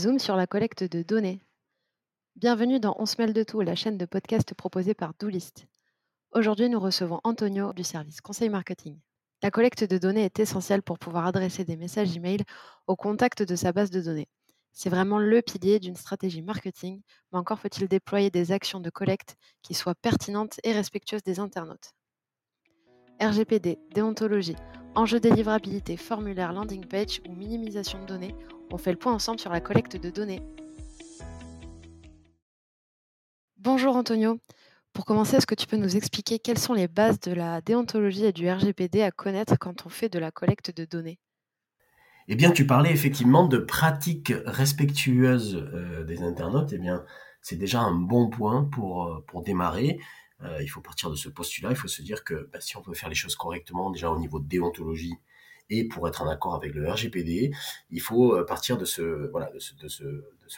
zoom 0.00 0.18
sur 0.18 0.34
la 0.34 0.46
collecte 0.46 0.82
de 0.82 1.02
données. 1.02 1.42
Bienvenue 2.34 2.80
dans 2.80 2.96
On 2.98 3.04
se 3.04 3.16
mêle 3.20 3.34
de 3.34 3.42
tout, 3.42 3.60
la 3.60 3.74
chaîne 3.74 3.98
de 3.98 4.06
podcast 4.06 4.54
proposée 4.54 4.94
par 4.94 5.12
Doolist. 5.18 5.66
Aujourd'hui, 6.32 6.70
nous 6.70 6.80
recevons 6.80 7.20
Antonio 7.22 7.74
du 7.74 7.84
service 7.84 8.22
conseil 8.22 8.48
marketing. 8.48 8.98
La 9.42 9.50
collecte 9.50 9.84
de 9.84 9.98
données 9.98 10.24
est 10.24 10.40
essentielle 10.40 10.80
pour 10.80 10.98
pouvoir 10.98 11.26
adresser 11.26 11.66
des 11.66 11.76
messages 11.76 12.16
email 12.16 12.38
au 12.86 12.96
contact 12.96 13.42
de 13.42 13.54
sa 13.54 13.72
base 13.72 13.90
de 13.90 14.00
données. 14.00 14.28
C'est 14.72 14.88
vraiment 14.88 15.18
le 15.18 15.42
pilier 15.42 15.78
d'une 15.78 15.96
stratégie 15.96 16.40
marketing, 16.40 17.02
mais 17.30 17.38
encore 17.38 17.60
faut-il 17.60 17.86
déployer 17.86 18.30
des 18.30 18.52
actions 18.52 18.80
de 18.80 18.88
collecte 18.88 19.36
qui 19.60 19.74
soient 19.74 19.94
pertinentes 19.94 20.60
et 20.64 20.72
respectueuses 20.72 21.24
des 21.24 21.40
internautes. 21.40 21.92
RGPD, 23.20 23.78
déontologie, 23.94 24.56
enjeux 24.94 25.20
délivrabilité, 25.20 25.98
formulaire, 25.98 26.54
landing 26.54 26.86
page 26.86 27.20
ou 27.28 27.34
minimisation 27.34 28.00
de 28.00 28.06
données, 28.06 28.34
on 28.72 28.78
fait 28.78 28.92
le 28.92 28.98
point 28.98 29.12
ensemble 29.12 29.40
sur 29.40 29.50
la 29.50 29.60
collecte 29.60 29.96
de 29.96 30.10
données. 30.10 30.42
Bonjour 33.58 33.96
Antonio. 33.96 34.38
Pour 34.92 35.04
commencer, 35.04 35.36
est-ce 35.36 35.46
que 35.46 35.54
tu 35.54 35.66
peux 35.66 35.76
nous 35.76 35.96
expliquer 35.96 36.38
quelles 36.38 36.58
sont 36.58 36.74
les 36.74 36.88
bases 36.88 37.20
de 37.20 37.32
la 37.32 37.60
déontologie 37.60 38.24
et 38.24 38.32
du 38.32 38.50
RGPD 38.50 39.02
à 39.02 39.10
connaître 39.10 39.56
quand 39.58 39.86
on 39.86 39.88
fait 39.88 40.08
de 40.08 40.18
la 40.18 40.30
collecte 40.30 40.74
de 40.76 40.84
données? 40.84 41.18
Eh 42.28 42.36
bien, 42.36 42.50
tu 42.50 42.66
parlais 42.66 42.90
effectivement 42.90 43.46
de 43.46 43.58
pratiques 43.58 44.32
respectueuses 44.46 45.56
euh, 45.56 46.04
des 46.04 46.22
internautes. 46.22 46.72
Eh 46.72 46.78
bien, 46.78 47.04
c'est 47.40 47.56
déjà 47.56 47.80
un 47.80 47.94
bon 47.94 48.28
point 48.28 48.64
pour, 48.64 49.04
euh, 49.06 49.42
démarrer. 49.44 49.98
Euh, 50.42 50.62
il 50.62 50.68
faut 50.68 50.80
partir 50.80 51.10
de 51.10 51.16
ce 51.16 51.28
postulat. 51.28 51.70
Il 51.70 51.76
faut 51.76 51.88
se 51.88 52.02
dire 52.02 52.24
que 52.24 52.48
bah, 52.52 52.60
si 52.60 52.76
on 52.76 52.82
veut 52.82 52.94
faire 52.94 53.08
les 53.08 53.14
choses 53.14 53.36
correctement, 53.36 53.90
déjà 53.90 54.10
au 54.10 54.18
niveau 54.18 54.38
de 54.38 54.48
déontologie, 54.48 55.14
et 55.70 55.84
pour 55.84 56.08
être 56.08 56.22
en 56.22 56.28
accord 56.28 56.54
avec 56.54 56.74
le 56.74 56.88
RGPD, 56.90 57.52
il 57.90 58.00
faut 58.00 58.34
euh, 58.34 58.44
partir 58.44 58.76
de 58.76 58.84
ce, 58.84 59.30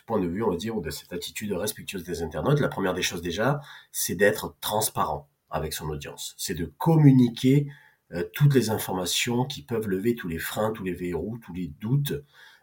point 0.07 0.19
de 0.21 0.27
vue, 0.27 0.43
on 0.43 0.51
va 0.51 0.57
dire, 0.57 0.77
ou 0.77 0.81
de 0.81 0.91
cette 0.91 1.13
attitude 1.13 1.53
respectueuse 1.53 2.03
des 2.03 2.23
internautes. 2.23 2.61
La 2.61 2.69
première 2.69 2.95
des 2.95 3.03
choses 3.03 3.23
déjà, 3.23 3.61
c'est 3.93 4.15
d'être 4.15 4.57
transparent 4.61 5.29
avec 5.51 5.75
son 5.75 5.89
audience. 5.91 6.35
C'est 6.39 6.55
de 6.55 6.65
communiquer 6.65 7.69
euh, 8.13 8.25
toutes 8.33 8.55
les 8.55 8.71
informations 8.71 9.45
qui 9.45 9.63
peuvent 9.63 9.89
lever 9.89 10.15
tous 10.15 10.29
les 10.29 10.39
freins, 10.39 10.73
tous 10.73 10.85
les 10.85 10.95
verrous, 10.95 11.39
tous 11.45 11.53
les 11.53 11.69
doutes 11.69 12.15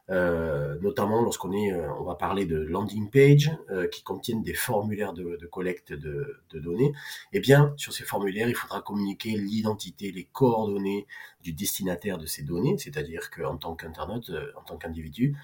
notamment 0.10 1.22
lorsqu'on 1.22 1.52
est, 1.52 1.72
euh, 1.72 1.92
on 2.00 2.04
va 2.04 2.16
parler 2.16 2.46
de 2.46 2.58
landing 2.58 3.10
page 3.10 3.52
euh, 3.70 3.88
qui 3.88 4.02
contiennent 4.04 4.42
des 4.42 4.54
formulaires 4.54 5.14
de, 5.14 5.38
collecte 5.52 5.94
de, 5.94 6.42
données. 6.54 6.94
Eh 7.32 7.40
bien, 7.40 7.74
sur 7.78 7.94
ces 7.94 8.04
formulaires, 8.04 8.50
il 8.50 8.56
faudra 8.56 8.82
communiquer 8.82 9.38
l'identité, 9.38 10.12
les 10.12 10.26
coordonnées 10.26 11.06
du 11.42 11.54
destinataire 11.54 12.18
de 12.18 12.26
ces 12.26 12.44
données, 12.44 12.78
c'est-à-dire 12.78 13.30
qu'en 13.30 13.58
tant 13.58 13.76
qu'internaute, 13.76 14.32
en 14.58 14.64
tant 14.64 14.78
qu'individu, 14.78 15.38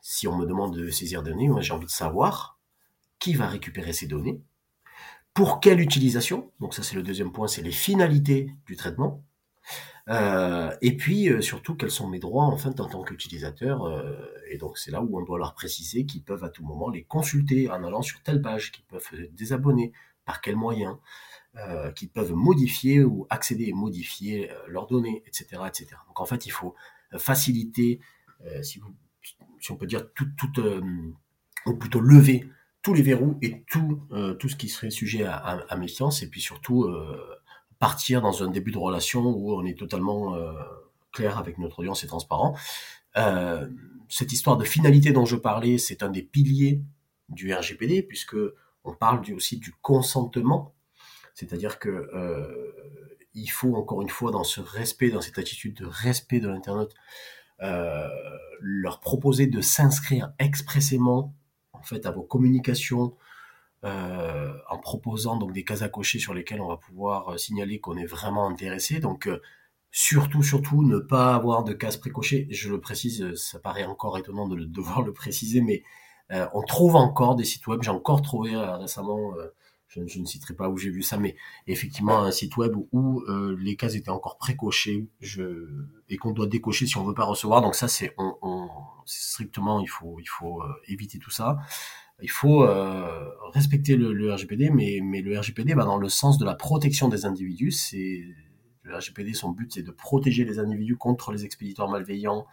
si 0.00 0.28
on 0.28 0.36
me 0.36 0.46
demande 0.46 0.76
de 0.76 0.90
saisir 0.90 1.22
des 1.22 1.30
données, 1.30 1.50
j'ai 1.60 1.72
envie 1.72 1.86
de 1.86 1.90
savoir 1.90 2.58
qui 3.18 3.34
va 3.34 3.46
récupérer 3.46 3.92
ces 3.92 4.06
données, 4.06 4.40
pour 5.34 5.60
quelle 5.60 5.80
utilisation, 5.80 6.50
donc 6.60 6.74
ça 6.74 6.82
c'est 6.82 6.96
le 6.96 7.02
deuxième 7.02 7.32
point, 7.32 7.46
c'est 7.46 7.62
les 7.62 7.70
finalités 7.70 8.52
du 8.66 8.76
traitement, 8.76 9.22
euh, 10.08 10.74
et 10.82 10.96
puis 10.96 11.28
euh, 11.28 11.40
surtout, 11.40 11.76
quels 11.76 11.90
sont 11.90 12.08
mes 12.08 12.18
droits 12.18 12.44
en 12.44 12.56
en 12.56 12.72
tant 12.72 13.02
qu'utilisateur 13.02 13.84
euh, 13.84 14.26
Et 14.48 14.58
donc 14.58 14.76
c'est 14.76 14.90
là 14.90 15.02
où 15.02 15.18
on 15.18 15.22
doit 15.22 15.38
leur 15.38 15.54
préciser 15.54 16.04
qu'ils 16.04 16.24
peuvent 16.24 16.42
à 16.42 16.48
tout 16.48 16.64
moment 16.64 16.90
les 16.90 17.04
consulter 17.04 17.70
en 17.70 17.84
allant 17.84 18.02
sur 18.02 18.20
telle 18.22 18.42
page, 18.42 18.72
qu'ils 18.72 18.84
peuvent 18.84 19.08
désabonner, 19.32 19.92
par 20.24 20.40
quels 20.40 20.56
moyens, 20.56 20.96
qu'ils 21.96 22.10
peuvent 22.10 22.32
modifier 22.32 23.02
ou 23.02 23.26
accéder 23.28 23.64
et 23.64 23.72
modifier 23.72 24.50
leurs 24.68 24.86
données, 24.86 25.24
etc., 25.26 25.62
etc. 25.66 25.88
Donc 26.06 26.20
en 26.20 26.24
fait, 26.24 26.46
il 26.46 26.50
faut 26.50 26.76
faciliter, 27.18 27.98
si, 28.62 28.80
on 29.70 29.76
peut 29.76 29.86
dire, 29.86 30.12
tout, 30.14 30.28
tout 30.36 30.52
ou 31.66 31.74
plutôt 31.74 32.00
lever 32.00 32.48
tous 32.82 32.94
les 32.94 33.02
verrous 33.02 33.36
et 33.42 33.64
tout, 33.64 34.06
tout 34.38 34.48
ce 34.48 34.54
qui 34.54 34.68
serait 34.68 34.90
sujet 34.90 35.24
à, 35.24 35.34
à 35.36 35.76
méfiance, 35.76 36.22
et 36.22 36.28
puis 36.28 36.40
surtout 36.40 36.86
partir 37.80 38.22
dans 38.22 38.44
un 38.44 38.48
début 38.48 38.70
de 38.70 38.78
relation 38.78 39.22
où 39.22 39.52
on 39.54 39.64
est 39.64 39.76
totalement 39.76 40.36
euh, 40.36 40.52
clair 41.12 41.38
avec 41.38 41.58
notre 41.58 41.80
audience 41.80 42.04
et 42.04 42.06
transparent. 42.06 42.54
Euh, 43.16 43.68
cette 44.08 44.32
histoire 44.32 44.56
de 44.56 44.64
finalité 44.64 45.12
dont 45.12 45.24
je 45.24 45.36
parlais, 45.36 45.78
c'est 45.78 46.02
un 46.02 46.10
des 46.10 46.22
piliers 46.22 46.82
du 47.28 47.52
RGPD 47.52 48.02
puisque 48.02 48.36
on 48.84 48.94
parle 48.94 49.22
aussi 49.34 49.58
du 49.58 49.72
consentement, 49.72 50.74
c'est-à-dire 51.34 51.78
que 51.78 51.88
euh, 51.88 52.72
il 53.34 53.48
faut 53.48 53.74
encore 53.76 54.02
une 54.02 54.08
fois 54.08 54.30
dans 54.30 54.44
ce 54.44 54.60
respect, 54.60 55.10
dans 55.10 55.20
cette 55.20 55.38
attitude 55.38 55.74
de 55.74 55.86
respect 55.86 56.40
de 56.40 56.48
l'internaute, 56.48 56.94
euh, 57.62 58.08
leur 58.60 59.00
proposer 59.00 59.46
de 59.46 59.60
s'inscrire 59.60 60.32
expressément 60.38 61.34
en 61.72 61.82
fait 61.82 62.06
à 62.06 62.10
vos 62.10 62.22
communications, 62.22 63.16
euh, 63.82 64.52
en 64.68 64.76
proposant 64.76 65.38
donc 65.38 65.54
des 65.54 65.64
cases 65.64 65.80
à 65.80 65.88
cocher 65.88 66.18
sur 66.18 66.34
lesquelles 66.34 66.60
on 66.60 66.68
va 66.68 66.76
pouvoir 66.76 67.30
euh, 67.30 67.38
signaler 67.38 67.80
qu'on 67.80 67.96
est 67.96 68.04
vraiment 68.04 68.46
intéressé. 68.46 69.00
Donc 69.00 69.26
euh, 69.26 69.40
surtout, 69.90 70.42
surtout, 70.42 70.82
ne 70.84 70.98
pas 70.98 71.34
avoir 71.34 71.64
de 71.64 71.72
cases 71.72 71.96
précochées. 71.96 72.46
Je 72.50 72.68
le 72.68 72.78
précise, 72.78 73.34
ça 73.36 73.58
paraît 73.58 73.84
encore 73.84 74.18
étonnant 74.18 74.46
de 74.48 74.64
devoir 74.66 75.00
le 75.02 75.14
préciser, 75.14 75.62
mais 75.62 75.82
on 76.52 76.62
trouve 76.62 76.94
encore 76.94 77.34
des 77.34 77.44
sites 77.44 77.66
web. 77.66 77.82
J'ai 77.82 77.90
encore 77.90 78.22
trouvé 78.22 78.54
récemment, 78.54 79.34
je, 79.88 80.00
ne 80.20 80.24
citerai 80.24 80.54
pas 80.54 80.68
où 80.68 80.76
j'ai 80.76 80.90
vu 80.90 81.02
ça, 81.02 81.16
mais 81.16 81.34
effectivement 81.66 82.20
un 82.20 82.30
site 82.30 82.56
web 82.56 82.76
où 82.92 83.24
les 83.58 83.74
cases 83.74 83.96
étaient 83.96 84.10
encore 84.10 84.38
précochées 84.38 85.08
et 86.08 86.16
qu'on 86.18 86.30
doit 86.30 86.46
décocher 86.46 86.86
si 86.86 86.96
on 86.98 87.04
veut 87.04 87.14
pas 87.14 87.24
recevoir. 87.24 87.62
Donc 87.62 87.74
ça, 87.74 87.88
c'est 87.88 88.14
strictement, 89.06 89.80
il 89.80 89.88
faut, 89.88 90.18
il 90.20 90.28
faut 90.28 90.62
éviter 90.86 91.18
tout 91.18 91.32
ça 91.32 91.58
il 92.22 92.30
faut 92.30 92.66
respecter 93.52 93.96
le, 93.96 94.32
RGPD, 94.32 94.70
mais, 94.70 95.00
mais 95.02 95.22
le 95.22 95.38
RGPD 95.38 95.74
va 95.74 95.84
dans 95.84 95.98
le 95.98 96.08
sens 96.08 96.38
de 96.38 96.44
la 96.44 96.54
protection 96.54 97.08
des 97.08 97.26
individus. 97.26 97.72
C'est 97.72 98.24
le 98.82 98.96
RGPD, 98.96 99.34
son 99.34 99.50
but, 99.50 99.72
c'est 99.72 99.82
de 99.82 99.90
protéger 99.90 100.44
les 100.44 100.58
individus 100.58 100.96
contre 100.96 101.32
les 101.32 101.44
expéditeurs 101.44 101.88
malveillants, 101.88 102.46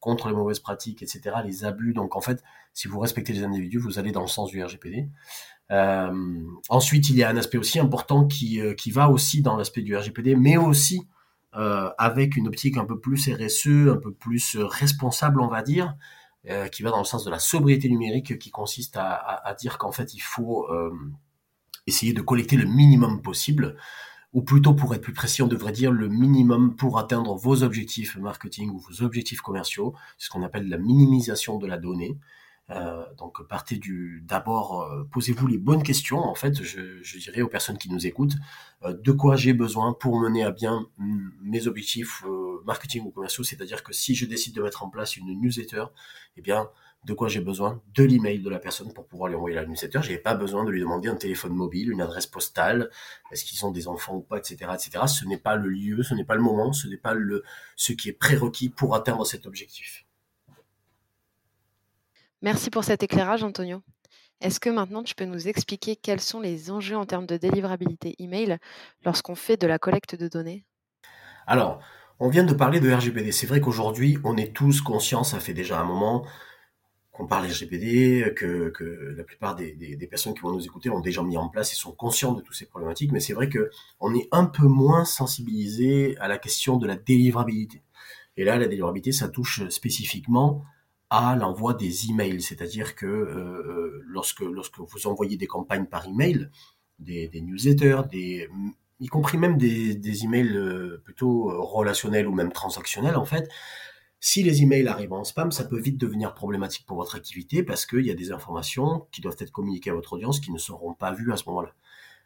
contre 0.00 0.28
les 0.28 0.34
mauvaises 0.34 0.60
pratiques, 0.60 1.02
etc., 1.02 1.36
les 1.44 1.64
abus. 1.64 1.92
Donc, 1.92 2.16
en 2.16 2.20
fait, 2.20 2.42
si 2.72 2.88
vous 2.88 2.98
respectez 3.00 3.32
les 3.32 3.44
individus, 3.44 3.78
vous 3.78 3.98
allez 3.98 4.12
dans 4.12 4.22
le 4.22 4.28
sens 4.28 4.50
du 4.50 4.62
RGPD. 4.62 5.08
Euh, 5.70 6.42
ensuite, 6.68 7.08
il 7.08 7.16
y 7.16 7.22
a 7.22 7.28
un 7.28 7.36
aspect 7.36 7.58
aussi 7.58 7.78
important 7.78 8.26
qui, 8.26 8.60
euh, 8.60 8.74
qui 8.74 8.90
va 8.90 9.08
aussi 9.08 9.42
dans 9.42 9.56
l'aspect 9.56 9.82
du 9.82 9.96
RGPD, 9.96 10.36
mais 10.36 10.56
aussi 10.56 11.08
euh, 11.54 11.90
avec 11.98 12.36
une 12.36 12.48
optique 12.48 12.76
un 12.76 12.84
peu 12.84 12.98
plus 12.98 13.28
RSE, 13.28 13.88
un 13.88 13.96
peu 13.96 14.12
plus 14.12 14.56
responsable, 14.56 15.40
on 15.40 15.48
va 15.48 15.62
dire. 15.62 15.96
Euh, 16.50 16.66
qui 16.66 16.82
va 16.82 16.90
dans 16.90 16.98
le 16.98 17.04
sens 17.04 17.24
de 17.24 17.30
la 17.30 17.38
sobriété 17.38 17.88
numérique, 17.88 18.36
qui 18.36 18.50
consiste 18.50 18.96
à, 18.96 19.54
dire 19.60 19.78
qu'en 19.78 19.92
fait 19.92 20.12
il 20.12 20.18
faut 20.18 20.66
euh, 20.72 20.90
essayer 21.86 22.12
de 22.12 22.20
collecter 22.20 22.56
le 22.56 22.64
minimum 22.64 23.22
possible, 23.22 23.76
ou 24.32 24.42
plutôt 24.42 24.74
pour 24.74 24.92
être 24.92 25.02
plus 25.02 25.12
précis, 25.12 25.42
on 25.42 25.46
devrait 25.46 25.70
dire 25.70 25.92
le 25.92 26.08
minimum 26.08 26.74
pour 26.74 26.98
atteindre 26.98 27.36
vos 27.36 27.62
objectifs 27.62 28.16
marketing 28.16 28.70
ou 28.70 28.78
vos 28.80 29.04
objectifs 29.04 29.40
commerciaux, 29.40 29.94
ce 30.18 30.30
qu'on 30.30 30.42
appelle 30.42 30.68
la 30.68 30.78
minimisation 30.78 31.58
de 31.58 31.68
la 31.68 31.78
donnée. 31.78 32.18
Euh, 32.70 33.04
donc 33.18 33.46
partez 33.48 33.76
du 33.76 34.22
d'abord 34.26 34.82
euh, 34.82 35.04
posez-vous 35.10 35.48
les 35.48 35.58
bonnes 35.58 35.82
questions 35.82 36.20
en 36.20 36.36
fait 36.36 36.62
je, 36.62 37.02
je, 37.02 37.18
dirais 37.18 37.42
aux 37.42 37.48
personnes 37.48 37.76
qui 37.76 37.90
nous 37.90 38.06
écoutent. 38.06 38.36
Euh, 38.84 38.94
de 38.94 39.12
quoi 39.12 39.36
j'ai 39.36 39.52
besoin 39.52 39.92
pour 39.92 40.18
mener 40.20 40.44
à 40.44 40.52
bien 40.52 40.86
mes 40.98 41.66
objectifs 41.66 42.22
euh, 42.24 42.62
marketing 42.64 43.02
ou 43.04 43.10
commerciaux? 43.10 43.44
C'est-à-dire 43.44 43.82
que 43.82 43.92
si 43.92 44.14
je 44.14 44.26
décide 44.26 44.54
de 44.54 44.62
mettre 44.62 44.84
en 44.84 44.90
place 44.90 45.16
une 45.16 45.38
newsletter 45.40 45.86
eh 46.36 46.40
bien 46.40 46.68
de 47.04 47.14
quoi 47.14 47.26
j'ai 47.26 47.40
besoin? 47.40 47.82
De 47.94 48.04
l'email 48.04 48.40
de 48.40 48.48
la 48.48 48.60
personne 48.60 48.92
pour 48.94 49.08
pouvoir 49.08 49.28
lui 49.28 49.34
envoyer 49.34 49.56
la 49.56 49.66
newsletter. 49.66 50.00
J'ai 50.02 50.18
pas 50.18 50.34
besoin 50.34 50.64
de 50.64 50.70
lui 50.70 50.80
demander 50.80 51.08
un 51.08 51.16
téléphone 51.16 51.52
mobile 51.52 51.90
une 51.90 52.00
adresse 52.00 52.28
postale. 52.28 52.90
Est-ce 53.32 53.44
qu'ils 53.44 53.66
ont 53.66 53.72
des 53.72 53.88
enfants 53.88 54.14
ou 54.14 54.20
pas 54.22 54.38
etc 54.38 54.70
etc 54.72 55.04
ce 55.08 55.24
n'est 55.26 55.38
pas 55.38 55.56
le 55.56 55.68
lieu 55.68 56.04
ce 56.04 56.14
n'est 56.14 56.24
pas 56.24 56.36
le 56.36 56.42
moment 56.42 56.72
ce 56.72 56.86
n'est 56.86 56.96
pas 56.96 57.14
le 57.14 57.42
ce 57.76 57.92
qui 57.92 58.08
est 58.08 58.12
prérequis 58.12 58.68
pour 58.68 58.94
atteindre 58.94 59.26
cet 59.26 59.46
objectif 59.46 60.06
Merci 62.42 62.70
pour 62.70 62.82
cet 62.82 63.04
éclairage, 63.04 63.44
Antonio. 63.44 63.82
Est-ce 64.40 64.58
que 64.58 64.68
maintenant 64.68 65.04
tu 65.04 65.14
peux 65.14 65.24
nous 65.24 65.46
expliquer 65.46 65.94
quels 65.94 66.20
sont 66.20 66.40
les 66.40 66.72
enjeux 66.72 66.96
en 66.96 67.06
termes 67.06 67.26
de 67.26 67.36
délivrabilité 67.36 68.16
email 68.18 68.58
lorsqu'on 69.04 69.36
fait 69.36 69.56
de 69.56 69.68
la 69.68 69.78
collecte 69.78 70.16
de 70.16 70.26
données? 70.26 70.64
Alors, 71.46 71.80
on 72.18 72.28
vient 72.28 72.42
de 72.42 72.52
parler 72.52 72.80
de 72.80 72.92
RGPD. 72.92 73.30
C'est 73.30 73.46
vrai 73.46 73.60
qu'aujourd'hui, 73.60 74.18
on 74.24 74.36
est 74.36 74.52
tous 74.52 74.80
conscients, 74.80 75.22
ça 75.22 75.38
fait 75.38 75.54
déjà 75.54 75.80
un 75.80 75.84
moment 75.84 76.26
qu'on 77.12 77.28
parle 77.28 77.46
RGPD, 77.46 78.34
que, 78.34 78.72
la 79.16 79.22
plupart 79.22 79.54
des, 79.54 79.74
des, 79.74 80.06
personnes 80.08 80.34
qui 80.34 80.40
vont 80.40 80.50
nous 80.50 80.64
écouter 80.64 80.90
ont 80.90 80.98
déjà 80.98 81.22
mis 81.22 81.36
en 81.36 81.48
place 81.48 81.72
et 81.72 81.76
sont 81.76 81.92
conscients 81.92 82.32
de 82.32 82.40
toutes 82.40 82.56
ces 82.56 82.66
problématiques, 82.66 83.12
mais 83.12 83.20
c'est 83.20 83.34
vrai 83.34 83.48
que 83.48 83.70
on 84.00 84.14
est 84.14 84.28
un 84.32 84.46
peu 84.46 84.66
moins 84.66 85.04
sensibilisé 85.04 86.16
à 86.18 86.26
la 86.26 86.38
question 86.38 86.76
de 86.76 86.88
la 86.88 86.96
délivrabilité. 86.96 87.82
Et 88.36 88.44
là, 88.44 88.56
la 88.56 88.66
délivrabilité, 88.66 89.12
ça 89.12 89.28
touche 89.28 89.68
spécifiquement 89.68 90.64
à 91.12 91.36
l'envoi 91.36 91.74
des 91.74 92.08
emails, 92.10 92.40
c'est-à-dire 92.42 92.94
que 92.94 93.06
euh, 93.06 94.02
lorsque 94.06 94.40
lorsque 94.40 94.78
vous 94.80 95.06
envoyez 95.06 95.36
des 95.36 95.46
campagnes 95.46 95.86
par 95.86 96.06
email, 96.06 96.48
des, 96.98 97.28
des 97.28 97.42
newsletters, 97.42 98.02
des 98.10 98.48
y 99.00 99.08
compris 99.08 99.36
même 99.38 99.58
des, 99.58 99.94
des 99.94 100.24
emails 100.24 100.56
euh, 100.56 101.02
plutôt 101.04 101.50
relationnels 101.62 102.26
ou 102.28 102.34
même 102.34 102.52
transactionnels 102.52 103.16
en 103.16 103.26
fait, 103.26 103.48
Si 104.24 104.44
les 104.44 104.62
emails 104.62 104.86
arrivent 104.86 105.14
en 105.14 105.24
spam, 105.24 105.50
ça 105.50 105.64
peut 105.64 105.80
vite 105.80 105.98
devenir 105.98 106.32
problématique 106.32 106.86
pour 106.86 106.96
votre 106.96 107.16
activité 107.16 107.64
parce 107.64 107.86
qu'il 107.86 108.06
y 108.06 108.10
a 108.10 108.14
des 108.14 108.30
informations 108.30 109.08
qui 109.10 109.20
doivent 109.20 109.36
être 109.40 109.50
communiquées 109.50 109.90
à 109.90 109.94
votre 109.94 110.12
audience 110.12 110.38
qui 110.38 110.52
ne 110.52 110.58
seront 110.58 110.94
pas 110.94 111.12
vues 111.12 111.32
à 111.32 111.36
ce 111.36 111.44
moment-là. 111.48 111.74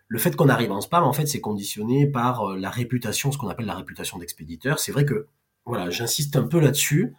Le 0.09 0.19
fait 0.19 0.37
qu'on 0.37 0.50
arrive 0.50 0.73
en 0.73 0.83
spam, 0.83 1.05
en 1.05 1.15
fait, 1.15 1.27
c'est 1.27 1.41
conditionné 1.41 2.06
par 2.06 2.50
euh, 2.50 2.59
la 2.59 2.69
réputation, 2.69 3.33
ce 3.33 3.38
qu'on 3.38 3.49
appelle 3.49 3.65
la 3.65 3.75
réputation 3.75 4.19
d'expéditeur. 4.19 4.79
C'est 4.79 4.93
vrai 4.93 5.06
que, 5.06 5.27
voilà, 5.65 5.88
j'insiste 5.88 6.37
un 6.37 6.47
peu 6.47 6.61
là-dessus 6.61 7.15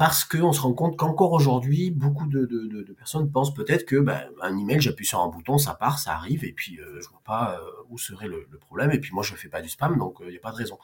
parce 0.00 0.24
qu'on 0.24 0.54
se 0.54 0.62
rend 0.62 0.72
compte 0.72 0.96
qu'encore 0.96 1.32
aujourd'hui, 1.32 1.90
beaucoup 1.90 2.26
de, 2.26 2.94
personnes 2.96 3.30
pensent 3.30 3.52
peut-être 3.52 3.84
que 3.84 3.96
ben, 3.96 4.22
un 4.40 4.56
email, 4.56 4.80
j'appuie 4.80 5.04
sur 5.04 5.20
un 5.20 5.28
bouton, 5.28 5.58
ça 5.58 5.74
part, 5.74 5.98
ça 5.98 6.14
arrive, 6.14 6.42
et 6.42 6.52
puis 6.52 6.80
euh, 6.80 7.02
je 7.02 7.08
vois 7.10 7.20
pas 7.22 7.60
euh, 7.60 7.82
où 7.90 7.98
serait 7.98 8.26
le, 8.26 8.46
problème, 8.60 8.92
et 8.92 8.98
puis 8.98 9.10
moi 9.12 9.22
je 9.22 9.34
fais 9.34 9.50
pas 9.50 9.60
du 9.60 9.68
spam, 9.68 9.98
donc 9.98 10.16
il 10.22 10.30
n'y 10.30 10.38
a 10.38 10.40
pas 10.40 10.52
de 10.52 10.56
raison. 10.56 10.78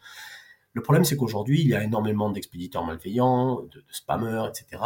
Le 0.74 0.82
problème, 0.82 1.06
c'est 1.06 1.16
qu'aujourd'hui, 1.16 1.62
il 1.62 1.66
y 1.66 1.74
a 1.74 1.82
énormément 1.82 2.28
d'expéditeurs 2.28 2.84
malveillants, 2.84 3.62
de, 3.62 3.82
spammers, 3.88 4.50
etc. 4.50 4.82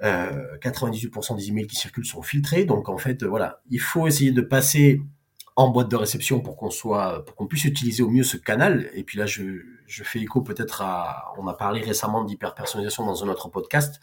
98% 0.00 1.36
des 1.36 1.48
emails 1.50 1.66
qui 1.66 1.76
circulent 1.76 2.06
sont 2.06 2.22
filtrés, 2.22 2.64
donc 2.64 2.88
en 2.88 2.96
fait, 2.96 3.24
voilà, 3.24 3.60
il 3.68 3.78
faut 3.78 4.06
essayer 4.06 4.32
de 4.32 4.40
passer 4.40 5.02
en 5.56 5.68
boîte 5.70 5.88
de 5.88 5.96
réception 5.96 6.40
pour 6.40 6.56
qu'on 6.56 6.70
soit, 6.70 7.24
pour 7.24 7.36
qu'on 7.36 7.46
puisse 7.46 7.64
utiliser 7.64 8.02
au 8.02 8.10
mieux 8.10 8.24
ce 8.24 8.36
canal. 8.36 8.90
Et 8.94 9.04
puis 9.04 9.18
là, 9.18 9.26
je, 9.26 9.42
je 9.86 10.04
fais 10.04 10.20
écho 10.20 10.42
peut-être 10.42 10.82
à, 10.82 11.32
on 11.38 11.46
a 11.46 11.54
parlé 11.54 11.80
récemment 11.80 12.24
d'hyper-personnalisation 12.24 13.06
dans 13.06 13.24
un 13.24 13.28
autre 13.28 13.48
podcast. 13.48 14.00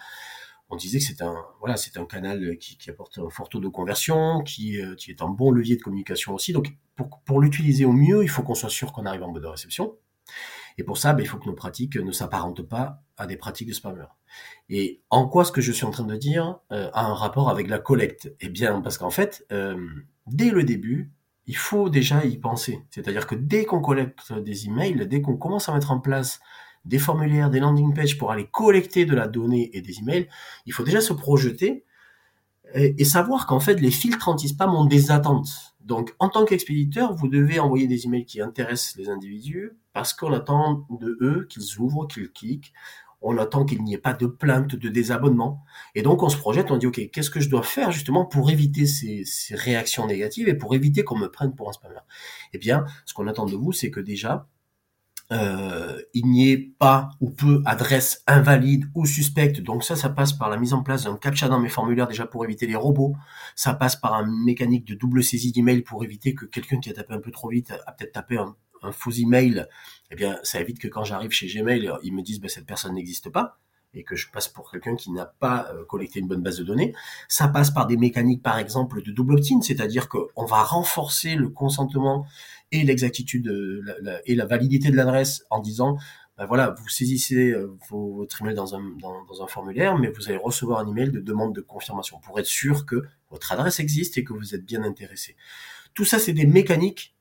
On 0.69 0.77
disait 0.77 0.99
que 0.99 1.05
c'est 1.05 1.21
un, 1.21 1.43
voilà, 1.59 1.75
c'est 1.75 1.97
un 1.97 2.05
canal 2.05 2.57
qui, 2.57 2.77
qui, 2.77 2.89
apporte 2.89 3.17
un 3.17 3.29
fort 3.29 3.49
taux 3.49 3.59
de 3.59 3.67
conversion, 3.67 4.41
qui, 4.41 4.81
euh, 4.81 4.95
qui 4.95 5.11
est 5.11 5.21
un 5.21 5.27
bon 5.27 5.51
levier 5.51 5.75
de 5.75 5.81
communication 5.81 6.33
aussi. 6.33 6.53
Donc, 6.53 6.73
pour, 6.95 7.19
pour 7.25 7.41
l'utiliser 7.41 7.83
au 7.83 7.91
mieux, 7.91 8.23
il 8.23 8.29
faut 8.29 8.43
qu'on 8.43 8.55
soit 8.55 8.69
sûr 8.69 8.93
qu'on 8.93 9.05
arrive 9.05 9.23
en 9.23 9.29
boîte 9.29 9.43
de 9.43 9.49
réception. 9.49 9.97
Et 10.77 10.83
pour 10.85 10.97
ça, 10.97 11.11
ben, 11.11 11.23
il 11.23 11.27
faut 11.27 11.37
que 11.37 11.47
nos 11.47 11.55
pratiques 11.55 11.97
ne 11.97 12.11
s'apparentent 12.13 12.61
pas 12.61 13.03
à 13.17 13.27
des 13.27 13.35
pratiques 13.35 13.67
de 13.67 13.73
spammer. 13.73 14.05
Et 14.69 15.01
en 15.09 15.27
quoi 15.27 15.43
ce 15.43 15.51
que 15.51 15.59
je 15.59 15.73
suis 15.73 15.85
en 15.85 15.91
train 15.91 16.05
de 16.05 16.15
dire 16.15 16.59
euh, 16.71 16.89
a 16.93 17.05
un 17.05 17.13
rapport 17.13 17.49
avec 17.49 17.67
la 17.67 17.79
collecte? 17.79 18.33
Eh 18.39 18.47
bien, 18.47 18.79
parce 18.79 18.97
qu'en 18.97 19.09
fait, 19.09 19.45
euh, 19.51 19.85
dès 20.27 20.51
le 20.51 20.63
début, 20.63 21.11
il 21.47 21.57
faut 21.57 21.89
déjà 21.89 22.23
y 22.25 22.37
penser. 22.37 22.81
C'est-à-dire 22.89 23.27
que 23.27 23.35
dès 23.35 23.65
qu'on 23.65 23.81
collecte 23.81 24.33
des 24.33 24.67
emails, 24.67 25.07
dès 25.07 25.21
qu'on 25.21 25.37
commence 25.37 25.69
à 25.69 25.73
mettre 25.73 25.91
en 25.91 25.99
place 25.99 26.39
des 26.85 26.99
formulaires, 26.99 27.49
des 27.49 27.59
landing 27.59 27.93
pages 27.93 28.17
pour 28.17 28.31
aller 28.31 28.47
collecter 28.51 29.05
de 29.05 29.15
la 29.15 29.27
donnée 29.27 29.69
et 29.73 29.81
des 29.81 29.99
emails, 29.99 30.27
il 30.65 30.73
faut 30.73 30.83
déjà 30.83 31.01
se 31.01 31.13
projeter 31.13 31.85
et, 32.73 33.03
savoir 33.03 33.47
qu'en 33.47 33.59
fait, 33.59 33.75
les 33.81 33.91
filtres 33.91 34.29
anti-spam 34.29 34.73
ont 34.73 34.85
des 34.85 35.11
attentes. 35.11 35.75
Donc, 35.81 36.15
en 36.19 36.29
tant 36.29 36.45
qu'expéditeur, 36.45 37.13
vous 37.13 37.27
devez 37.27 37.59
envoyer 37.59 37.87
des 37.87 38.05
emails 38.05 38.25
qui 38.25 38.41
intéressent 38.41 38.95
les 38.97 39.09
individus 39.09 39.71
parce 39.93 40.13
qu'on 40.13 40.31
attend 40.31 40.85
de 40.89 41.17
eux 41.21 41.47
qu'ils 41.49 41.79
ouvrent, 41.79 42.07
qu'ils 42.07 42.31
cliquent. 42.31 42.71
On 43.21 43.37
attend 43.37 43.65
qu'il 43.65 43.83
n'y 43.83 43.93
ait 43.93 43.99
pas 43.99 44.13
de 44.13 44.25
plainte, 44.25 44.75
de 44.75 44.89
désabonnement. 44.89 45.63
Et 45.95 46.01
donc, 46.01 46.23
on 46.23 46.29
se 46.29 46.37
projette, 46.37 46.71
on 46.71 46.77
dit, 46.77 46.87
OK, 46.87 47.09
qu'est-ce 47.11 47.29
que 47.29 47.39
je 47.39 47.49
dois 47.49 47.63
faire 47.63 47.91
justement 47.91 48.25
pour 48.25 48.49
éviter 48.49 48.85
ces, 48.85 49.23
réactions 49.51 50.07
négatives 50.07 50.49
et 50.49 50.55
pour 50.55 50.73
éviter 50.75 51.03
qu'on 51.03 51.17
me 51.17 51.27
prenne 51.27 51.55
pour 51.55 51.69
un 51.69 51.73
spammer? 51.73 51.99
Eh 52.53 52.57
bien, 52.57 52.85
ce 53.05 53.13
qu'on 53.13 53.27
attend 53.27 53.45
de 53.45 53.55
vous, 53.55 53.71
c'est 53.71 53.91
que 53.91 53.99
déjà, 53.99 54.47
euh, 55.31 56.01
il 56.13 56.25
n'y 56.25 56.51
ait 56.51 56.57
pas 56.57 57.09
ou 57.21 57.29
peu 57.29 57.61
adresse 57.65 58.23
invalide 58.27 58.85
ou 58.95 59.05
suspecte. 59.05 59.61
Donc 59.61 59.83
ça, 59.83 59.95
ça 59.95 60.09
passe 60.09 60.33
par 60.33 60.49
la 60.49 60.57
mise 60.57 60.73
en 60.73 60.83
place 60.83 61.05
d'un 61.05 61.15
captcha 61.15 61.47
dans 61.47 61.59
mes 61.59 61.69
formulaires 61.69 62.07
déjà 62.07 62.25
pour 62.25 62.43
éviter 62.43 62.67
les 62.67 62.75
robots. 62.75 63.15
Ça 63.55 63.73
passe 63.73 63.95
par 63.95 64.13
un 64.13 64.25
mécanique 64.45 64.85
de 64.85 64.95
double 64.95 65.23
saisie 65.23 65.51
d'email 65.51 65.83
pour 65.83 66.03
éviter 66.03 66.35
que 66.35 66.45
quelqu'un 66.45 66.79
qui 66.79 66.89
a 66.89 66.93
tapé 66.93 67.13
un 67.13 67.19
peu 67.19 67.31
trop 67.31 67.49
vite 67.49 67.71
a 67.85 67.91
peut-être 67.93 68.11
tapé 68.11 68.37
un, 68.37 68.55
faux 68.91 69.11
email. 69.11 69.67
Eh 70.09 70.15
bien, 70.15 70.39
ça 70.43 70.59
évite 70.59 70.79
que 70.79 70.87
quand 70.87 71.03
j'arrive 71.03 71.31
chez 71.31 71.47
Gmail, 71.47 71.91
ils 72.03 72.13
me 72.13 72.21
disent 72.21 72.39
ben, 72.39 72.49
cette 72.49 72.65
personne 72.65 72.95
n'existe 72.95 73.29
pas 73.29 73.59
et 73.93 74.03
que 74.03 74.15
je 74.15 74.29
passe 74.29 74.47
pour 74.47 74.71
quelqu'un 74.71 74.95
qui 74.95 75.11
n'a 75.11 75.25
pas 75.25 75.69
euh, 75.73 75.83
collecté 75.85 76.19
une 76.19 76.27
bonne 76.27 76.41
base 76.41 76.57
de 76.57 76.63
données. 76.63 76.93
Ça 77.27 77.47
passe 77.47 77.71
par 77.71 77.87
des 77.87 77.97
mécaniques, 77.97 78.41
par 78.41 78.57
exemple, 78.57 79.01
de 79.03 79.11
double 79.11 79.35
opt-in, 79.35 79.61
c'est-à-dire 79.61 80.07
qu'on 80.07 80.45
va 80.45 80.63
renforcer 80.63 81.35
le 81.35 81.49
consentement 81.49 82.25
et 82.71 82.83
l'exactitude 82.83 83.47
euh, 83.47 84.19
et 84.25 84.35
la 84.35 84.45
validité 84.45 84.91
de 84.91 84.95
l'adresse 84.95 85.45
en 85.49 85.59
disant 85.59 85.97
ben 86.37 86.45
voilà, 86.45 86.73
vous 86.79 86.87
saisissez 86.87 87.51
euh, 87.51 87.77
votre 87.89 88.41
email 88.41 88.57
un, 88.57 88.65
dans, 88.99 89.43
un 89.43 89.47
formulaire, 89.47 89.97
mais 89.97 90.09
vous 90.09 90.29
allez 90.29 90.37
recevoir 90.37 90.79
un 90.79 90.87
email 90.89 91.11
de 91.11 91.19
demande 91.19 91.53
de 91.53 91.61
confirmation 91.61 92.19
pour 92.19 92.39
être 92.39 92.47
sûr 92.47 92.85
que 92.85 93.03
votre 93.29 93.51
adresse 93.51 93.79
existe 93.79 94.17
et 94.17 94.23
que 94.23 94.33
vous 94.33 94.55
êtes 94.55 94.65
bien 94.65 94.83
intéressé. 94.83 95.35
Tout 95.93 96.05
ça, 96.05 96.17
c'est 96.17 96.33
des 96.33 96.45
mécaniques 96.45 97.13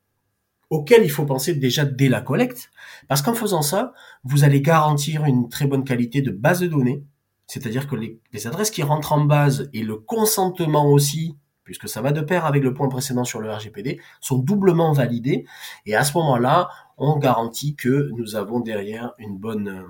auxquelles 0.71 1.05
il 1.05 1.11
faut 1.11 1.27
penser 1.27 1.55
déjà 1.55 1.85
dès 1.85 2.09
la 2.09 2.21
collecte, 2.21 2.71
parce 3.09 3.23
qu'en 3.23 3.35
faisant 3.35 3.63
ça, 3.63 3.93
vous 4.25 4.45
allez 4.45 4.63
garantir 4.63 5.25
une 5.25 5.49
très 5.49 5.67
bonne 5.67 5.85
qualité 5.85 6.23
de 6.23 6.31
base 6.31 6.61
de 6.61 6.69
données, 6.69 7.05
c'est-à-dire 7.47 7.89
que 7.89 7.97
les, 7.97 8.21
les 8.33 8.47
adresses 8.47 8.71
qui 8.71 8.83
rentrent 8.83 9.13
en 9.13 9.25
base 9.25 9.69
et 9.73 9.83
le 9.83 9.97
consentement 9.97 10.91
aussi 10.91 11.37
puisque 11.71 11.89
ça 11.89 12.03
va 12.03 12.11
de 12.11 12.21
pair 12.21 12.47
avec 12.47 12.65
le 12.65 12.75
point 12.75 12.89
précédent 12.89 13.23
sur 13.23 13.39
le 13.39 13.49
RGPD, 13.49 14.01
sont 14.21 14.39
doublement 14.39 14.93
validés. 14.93 15.47
Et 15.87 15.95
à 15.95 16.03
ce 16.03 16.19
moment-là, 16.19 16.69
on 16.99 17.17
garantit 17.17 17.77
que 17.77 18.11
nous 18.17 18.35
avons 18.35 18.59
derrière 18.59 19.13
une 19.19 19.39
bonne, 19.39 19.69
euh, 19.69 19.87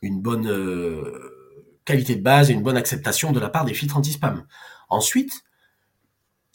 une 0.00 0.22
bonne 0.22 0.46
euh, 0.46 1.68
qualité 1.84 2.16
de 2.16 2.22
base 2.22 2.50
et 2.50 2.54
une 2.54 2.62
bonne 2.62 2.78
acceptation 2.78 3.30
de 3.30 3.40
la 3.40 3.50
part 3.50 3.66
des 3.66 3.74
filtres 3.74 3.98
anti-spam. 3.98 4.46
Ensuite, 4.88 5.44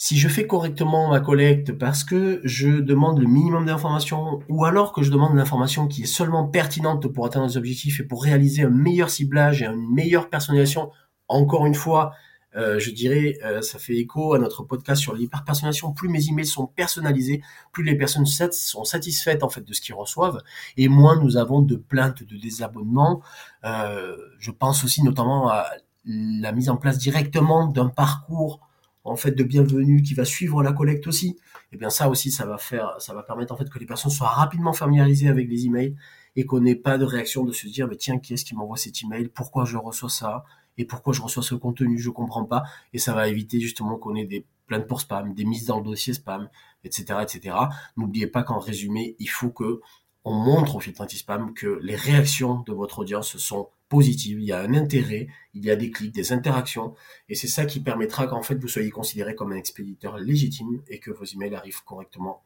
si 0.02 0.18
je 0.18 0.30
fais 0.30 0.48
correctement 0.48 1.10
ma 1.10 1.20
collecte 1.20 1.74
parce 1.74 2.06
que 2.06 2.40
je 2.46 2.70
demande 2.70 3.20
le 3.20 3.28
minimum 3.28 3.66
d'informations 3.66 4.40
ou 4.48 4.64
alors 4.64 4.94
que 4.94 5.04
je 5.04 5.12
demande 5.12 5.36
l'information 5.36 5.90
qui 5.90 6.04
est 6.04 6.06
seulement 6.06 6.48
pertinente 6.48 7.06
pour 7.10 7.26
atteindre 7.26 7.48
les 7.48 7.58
objectifs 7.58 8.00
et 8.00 8.04
pour 8.04 8.24
réaliser 8.24 8.64
un 8.64 8.70
meilleur 8.70 9.10
ciblage 9.10 9.62
et 9.62 9.66
une 9.66 9.94
meilleure 9.94 10.30
personnalisation, 10.30 10.90
encore 11.28 11.66
une 11.66 11.76
fois, 11.76 12.14
euh, 12.56 12.80
je 12.80 12.92
dirais, 12.92 13.40
euh, 13.44 13.62
ça 13.62 13.78
fait 13.78 13.98
écho 13.98 14.34
à 14.34 14.40
notre 14.40 14.64
podcast 14.64 15.02
sur 15.02 15.14
l'hyperpersonnalisation. 15.14 15.92
Plus 15.92 16.08
mes 16.08 16.30
emails 16.30 16.46
sont 16.46 16.68
personnalisés, 16.68 17.42
plus 17.74 17.84
les 17.84 17.96
personnes 17.96 18.26
sont 18.26 18.86
satisfaites 18.86 19.44
en 19.44 19.50
fait 19.50 19.66
de 19.68 19.74
ce 19.74 19.82
qu'ils 19.82 19.96
reçoivent, 19.96 20.42
et 20.78 20.88
moins 20.88 21.20
nous 21.22 21.36
avons 21.36 21.62
de 21.62 21.76
plaintes 21.76 22.24
de 22.24 22.38
désabonnement. 22.38 23.22
Euh, 23.66 24.16
je 24.40 24.52
pense 24.52 24.86
aussi 24.86 25.04
notamment 25.04 25.50
à 25.50 25.66
la 26.06 26.54
mise 26.54 26.70
en 26.70 26.78
place 26.78 26.98
directement 26.98 27.68
d'un 27.68 27.90
parcours 27.90 28.62
en 29.10 29.16
fait 29.16 29.32
de 29.32 29.44
bienvenue 29.44 30.02
qui 30.02 30.14
va 30.14 30.26
suivre 30.26 30.62
la 30.64 30.72
collecte 30.72 31.08
aussi. 31.08 31.30
Et 31.30 31.76
eh 31.76 31.78
bien 31.78 31.90
ça 31.90 32.10
aussi, 32.10 32.32
ça 32.32 32.46
va 32.46 32.58
faire, 32.58 32.96
ça 33.00 33.14
va 33.14 33.24
permettre 33.24 33.54
en 33.54 33.58
fait 33.58 33.70
que 33.70 33.80
les 33.80 33.86
personnes 33.86 34.12
soient 34.12 34.30
rapidement 34.30 34.74
familiarisées 34.74 35.28
avec 35.28 35.50
les 35.50 35.66
emails 35.66 35.96
et 36.36 36.46
qu'on 36.46 36.62
n'ait 36.62 36.76
pas 36.76 36.98
de 36.98 37.06
réaction 37.06 37.44
de 37.44 37.52
se 37.52 37.68
dire, 37.68 37.88
mais 37.88 37.96
tiens, 37.96 38.20
qui 38.20 38.34
est-ce 38.34 38.46
qui 38.46 38.56
m'envoie 38.56 38.78
cet 38.78 39.04
email? 39.04 39.28
Pourquoi 39.28 39.66
je 39.66 39.78
reçois 39.78 40.10
ça? 40.10 40.44
Et 40.78 40.86
pourquoi 40.86 41.14
je 41.14 41.22
reçois 41.22 41.44
ce 41.44 41.56
contenu, 41.56 42.00
je 42.00 42.10
comprends 42.10 42.46
pas, 42.46 42.64
et 42.94 43.00
ça 43.00 43.14
va 43.14 43.28
éviter 43.28 43.60
justement 43.60 43.98
qu'on 43.98 44.16
ait 44.16 44.26
des 44.26 44.46
plaintes 44.66 44.88
pour 44.88 45.02
spam, 45.02 45.34
des 45.34 45.44
mises 45.44 45.66
dans 45.66 45.80
le 45.80 45.84
dossier 45.84 46.14
spam, 46.14 46.48
etc., 46.86 47.20
etc. 47.22 47.56
N'oubliez 47.98 48.28
pas 48.28 48.44
qu'en 48.44 48.60
résumé, 48.60 49.16
il 49.20 49.30
faut 49.30 49.50
que 49.50 49.82
on 50.26 50.34
montre 50.34 50.76
au 50.76 50.80
filtre 50.80 51.02
anti-spam 51.02 51.54
que 51.54 51.80
les 51.82 51.96
réactions 51.96 52.62
de 52.68 52.74
votre 52.74 53.00
audience 53.00 53.38
sont 53.38 53.70
positives, 53.88 54.40
il 54.40 54.46
y 54.46 54.52
a 54.52 54.60
un 54.60 54.74
intérêt, 54.74 55.28
il 55.54 55.66
y 55.66 55.72
a 55.72 55.76
des 55.76 55.90
clics, 55.90 56.14
des 56.14 56.32
interactions, 56.32 56.94
et 57.28 57.36
c'est 57.36 57.48
ça 57.48 57.66
qui 57.66 57.80
permettra 57.80 58.28
qu'en 58.28 58.44
fait 58.44 58.56
vous 58.56 58.68
soyez 58.68 58.92
considéré 58.92 59.34
comme 59.34 59.52
un 59.52 59.56
expéditeur 59.56 60.18
légitime 60.18 60.82
et 60.88 61.00
que 61.00 61.10
vos 61.10 61.26
emails 61.26 61.56
arrivent 61.56 61.84
correctement 61.84 62.44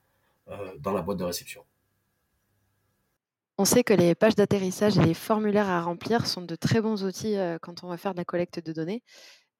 euh, 0.49 0.77
dans 0.79 0.93
la 0.93 1.01
boîte 1.01 1.17
de 1.17 1.25
réception. 1.25 1.63
On 3.57 3.65
sait 3.65 3.83
que 3.83 3.93
les 3.93 4.15
pages 4.15 4.35
d'atterrissage 4.35 4.97
et 4.97 5.03
les 5.03 5.13
formulaires 5.13 5.69
à 5.69 5.81
remplir 5.81 6.25
sont 6.25 6.41
de 6.41 6.55
très 6.55 6.81
bons 6.81 7.03
outils 7.03 7.35
quand 7.61 7.83
on 7.83 7.87
va 7.87 7.97
faire 7.97 8.13
de 8.13 8.17
la 8.17 8.25
collecte 8.25 8.59
de 8.65 8.73
données. 8.73 9.03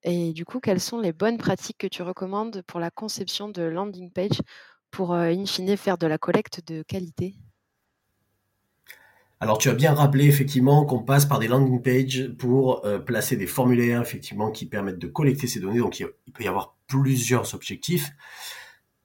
Et 0.02 0.34
du 0.34 0.46
coup, 0.46 0.60
quelles 0.60 0.80
sont 0.80 1.00
les 1.00 1.14
bonnes 1.14 1.38
pratiques 1.38 1.78
que 1.78 1.88
tu 1.88 2.02
recommandes 2.02 2.64
pour 2.64 2.80
la 2.80 2.90
conception 2.90 3.50
de 3.50 3.62
landing 3.62 4.12
page 4.12 4.42
pour, 4.90 5.14
in 5.14 5.46
fine, 5.46 5.78
faire 5.78 6.00
de 6.00 6.08
la 6.08 6.18
collecte 6.18 6.66
de 6.66 6.82
qualité? 6.82 7.36
Alors 9.44 9.58
tu 9.58 9.70
as 9.70 9.74
bien 9.74 9.94
rappelé 9.94 10.26
effectivement 10.26 10.86
qu'on 10.86 11.04
passe 11.04 11.26
par 11.26 11.40
des 11.40 11.48
landing 11.48 11.82
pages 11.82 12.30
pour 12.40 12.82
placer 13.06 13.36
des 13.36 13.48
formulaires 13.48 14.02
effectivement 14.02 14.52
qui 14.52 14.66
permettent 14.66 15.00
de 15.00 15.08
collecter 15.08 15.48
ces 15.48 15.60
données. 15.60 15.80
Donc 15.80 16.00
il, 16.00 16.08
peut 16.34 16.44
y 16.44 16.48
avoir 16.48 16.78
plusieurs 16.88 17.54
objectifs. 17.54 18.12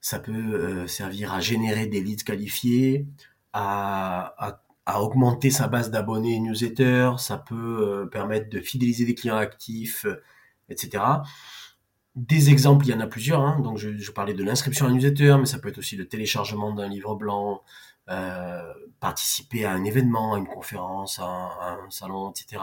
Ça 0.01 0.21
peut 0.21 0.87
servir 0.87 1.35
à 1.35 1.41
générer 1.41 1.87
des 1.87 2.01
leads 2.01 2.25
qualifiés, 2.25 3.07
à, 3.53 4.63
augmenter 5.01 5.51
sa 5.51 5.69
base 5.69 5.91
d'abonnés 5.91 6.39
newsletter, 6.39 7.13
ça 7.19 7.37
peut 7.37 7.55
euh, 7.55 8.07
permettre 8.07 8.49
de 8.49 8.61
fidéliser 8.61 9.05
des 9.05 9.15
clients 9.15 9.37
actifs, 9.37 10.07
euh, 10.07 10.23
etc. 10.69 11.05
Des 12.15 12.51
exemples, 12.51 12.87
il 12.87 12.91
y 12.91 12.95
en 12.95 13.01
a 13.01 13.07
plusieurs. 13.07 13.43
Hein. 13.43 13.61
Donc, 13.61 13.77
je, 13.79 14.11
parlais 14.11 14.35
de 14.35 14.43
l'inscription 14.43 14.87
à 14.87 14.89
un 14.89 14.93
newsletter, 14.93 15.37
mais 15.39 15.47
ça 15.47 15.59
peut 15.59 15.69
être 15.69 15.79
aussi 15.79 15.97
le 15.97 16.09
téléchargement 16.09 16.73
d'un 16.73 16.89
livre 16.89 17.15
blanc, 17.15 17.53
euh, 17.53 17.59
participer 19.01 19.65
à 19.65 19.73
un 19.73 19.85
événement, 19.85 20.35
à 20.35 20.39
une 20.39 20.47
conférence, 20.47 21.19
à 21.19 21.25
un, 21.25 21.91
salon, 21.91 22.31
etc. 22.31 22.63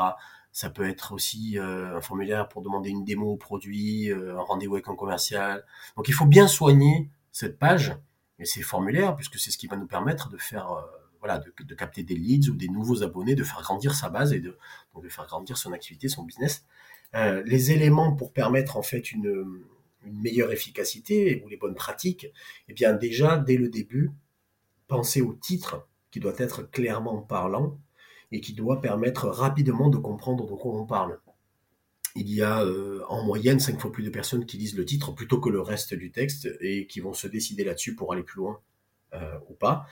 Ça 0.51 0.69
peut 0.69 0.87
être 0.87 1.11
aussi 1.11 1.57
un 1.59 2.01
formulaire 2.01 2.47
pour 2.47 2.61
demander 2.61 2.89
une 2.89 3.03
démo 3.03 3.33
au 3.33 3.37
produit, 3.37 4.11
un 4.11 4.41
rendez-vous 4.41 4.75
avec 4.75 4.87
un 4.87 4.95
commercial. 4.95 5.65
Donc, 5.97 6.07
il 6.07 6.13
faut 6.13 6.25
bien 6.25 6.47
soigner 6.47 7.09
cette 7.31 7.59
page 7.59 7.95
et 8.39 8.45
ces 8.45 8.61
formulaires, 8.61 9.15
puisque 9.15 9.37
c'est 9.37 9.51
ce 9.51 9.57
qui 9.57 9.67
va 9.67 9.77
nous 9.77 9.87
permettre 9.87 10.29
de 10.29 10.37
faire 10.37 10.67
voilà, 11.19 11.39
de, 11.39 11.75
capter 11.75 12.03
des 12.03 12.15
leads 12.15 12.49
ou 12.49 12.55
des 12.55 12.67
nouveaux 12.67 13.03
abonnés, 13.03 13.35
de 13.35 13.43
faire 13.43 13.61
grandir 13.61 13.95
sa 13.95 14.09
base 14.09 14.33
et 14.33 14.39
de, 14.39 14.57
de 15.01 15.09
faire 15.09 15.25
grandir 15.25 15.57
son 15.57 15.73
activité, 15.73 16.07
son 16.07 16.23
business. 16.23 16.65
les 17.13 17.71
éléments 17.71 18.13
pour 18.15 18.31
permettre 18.31 18.77
en 18.77 18.83
fait 18.83 19.11
une 19.11 19.63
meilleure 20.05 20.51
efficacité 20.51 21.41
ou 21.43 21.49
les 21.49 21.57
bonnes 21.57 21.75
pratiques, 21.75 22.27
eh 22.67 22.73
bien 22.73 22.93
déjà 22.93 23.37
dès 23.37 23.57
le 23.57 23.69
début, 23.69 24.11
pensez 24.87 25.21
au 25.21 25.33
titre 25.33 25.87
qui 26.11 26.19
doit 26.19 26.33
être 26.37 26.63
clairement 26.63 27.17
parlant 27.21 27.77
et 28.31 28.41
qui 28.41 28.53
doit 28.53 28.81
permettre 28.81 29.27
rapidement 29.27 29.89
de 29.89 29.97
comprendre 29.97 30.45
de 30.45 30.53
quoi 30.53 30.73
on 30.73 30.85
parle. 30.85 31.19
Il 32.15 32.31
y 32.31 32.41
a 32.41 32.63
euh, 32.63 33.01
en 33.09 33.23
moyenne 33.25 33.59
cinq 33.59 33.79
fois 33.79 33.91
plus 33.91 34.03
de 34.03 34.09
personnes 34.09 34.45
qui 34.45 34.57
lisent 34.57 34.77
le 34.77 34.85
titre 34.85 35.11
plutôt 35.11 35.39
que 35.41 35.49
le 35.49 35.59
reste 35.59 35.93
du 35.93 36.11
texte 36.11 36.47
et 36.61 36.87
qui 36.87 37.01
vont 37.01 37.13
se 37.13 37.27
décider 37.27 37.63
là-dessus 37.65 37.95
pour 37.95 38.13
aller 38.13 38.23
plus 38.23 38.37
loin 38.37 38.61
euh, 39.13 39.37
ou 39.49 39.53
pas. 39.53 39.85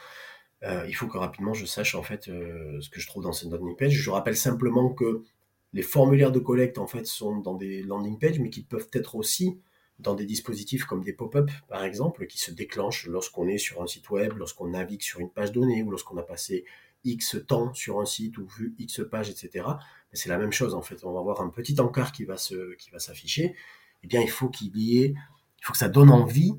Euh, 0.63 0.85
il 0.87 0.93
faut 0.93 1.07
que 1.07 1.17
rapidement 1.17 1.53
je 1.53 1.65
sache 1.65 1.95
en 1.95 2.03
fait 2.03 2.23
ce 2.23 2.89
que 2.89 3.01
je 3.01 3.07
trouve 3.07 3.23
dans 3.23 3.33
cette 3.33 3.51
landing 3.51 3.75
page. 3.75 3.91
Je 3.91 4.09
rappelle 4.09 4.37
simplement 4.37 4.89
que 4.89 5.23
les 5.73 5.81
formulaires 5.81 6.31
de 6.31 6.39
collecte 6.39 6.77
en 6.77 6.87
fait 6.87 7.05
sont 7.05 7.37
dans 7.39 7.55
des 7.55 7.83
landing 7.83 8.17
pages, 8.17 8.39
mais 8.39 8.49
qui 8.49 8.63
peuvent 8.63 8.89
être 8.93 9.15
aussi 9.15 9.59
dans 10.03 10.15
des 10.15 10.25
dispositifs 10.25 10.85
comme 10.85 11.03
des 11.03 11.13
pop-up, 11.13 11.49
par 11.67 11.83
exemple, 11.83 12.27
qui 12.27 12.37
se 12.37 12.51
déclenchent 12.51 13.07
lorsqu'on 13.07 13.47
est 13.47 13.57
sur 13.57 13.81
un 13.81 13.87
site 13.87 14.09
web, 14.09 14.33
lorsqu'on 14.37 14.67
navigue 14.67 15.01
sur 15.01 15.19
une 15.19 15.29
page 15.29 15.51
donnée 15.51 15.83
ou 15.83 15.91
lorsqu'on 15.91 16.17
a 16.17 16.23
passé 16.23 16.65
X 17.03 17.37
temps 17.47 17.73
sur 17.73 17.99
un 17.99 18.05
site 18.05 18.37
ou 18.37 18.45
vu 18.45 18.75
X 18.79 19.01
pages, 19.09 19.29
etc. 19.29 19.65
C'est 20.11 20.29
la 20.29 20.37
même 20.37 20.51
chose, 20.51 20.73
en 20.73 20.81
fait. 20.81 21.03
On 21.03 21.13
va 21.13 21.19
avoir 21.19 21.41
un 21.41 21.49
petit 21.49 21.79
encart 21.79 22.11
qui 22.11 22.23
va 22.23 22.37
se, 22.37 22.75
qui 22.75 22.91
va 22.91 22.99
s'afficher. 22.99 23.55
Eh 24.03 24.07
bien, 24.07 24.21
il 24.21 24.29
faut 24.29 24.49
qu'il 24.49 24.75
y 24.77 25.03
ait, 25.03 25.13
il 25.59 25.65
faut 25.65 25.73
que 25.73 25.79
ça 25.79 25.89
donne 25.89 26.09
envie 26.09 26.53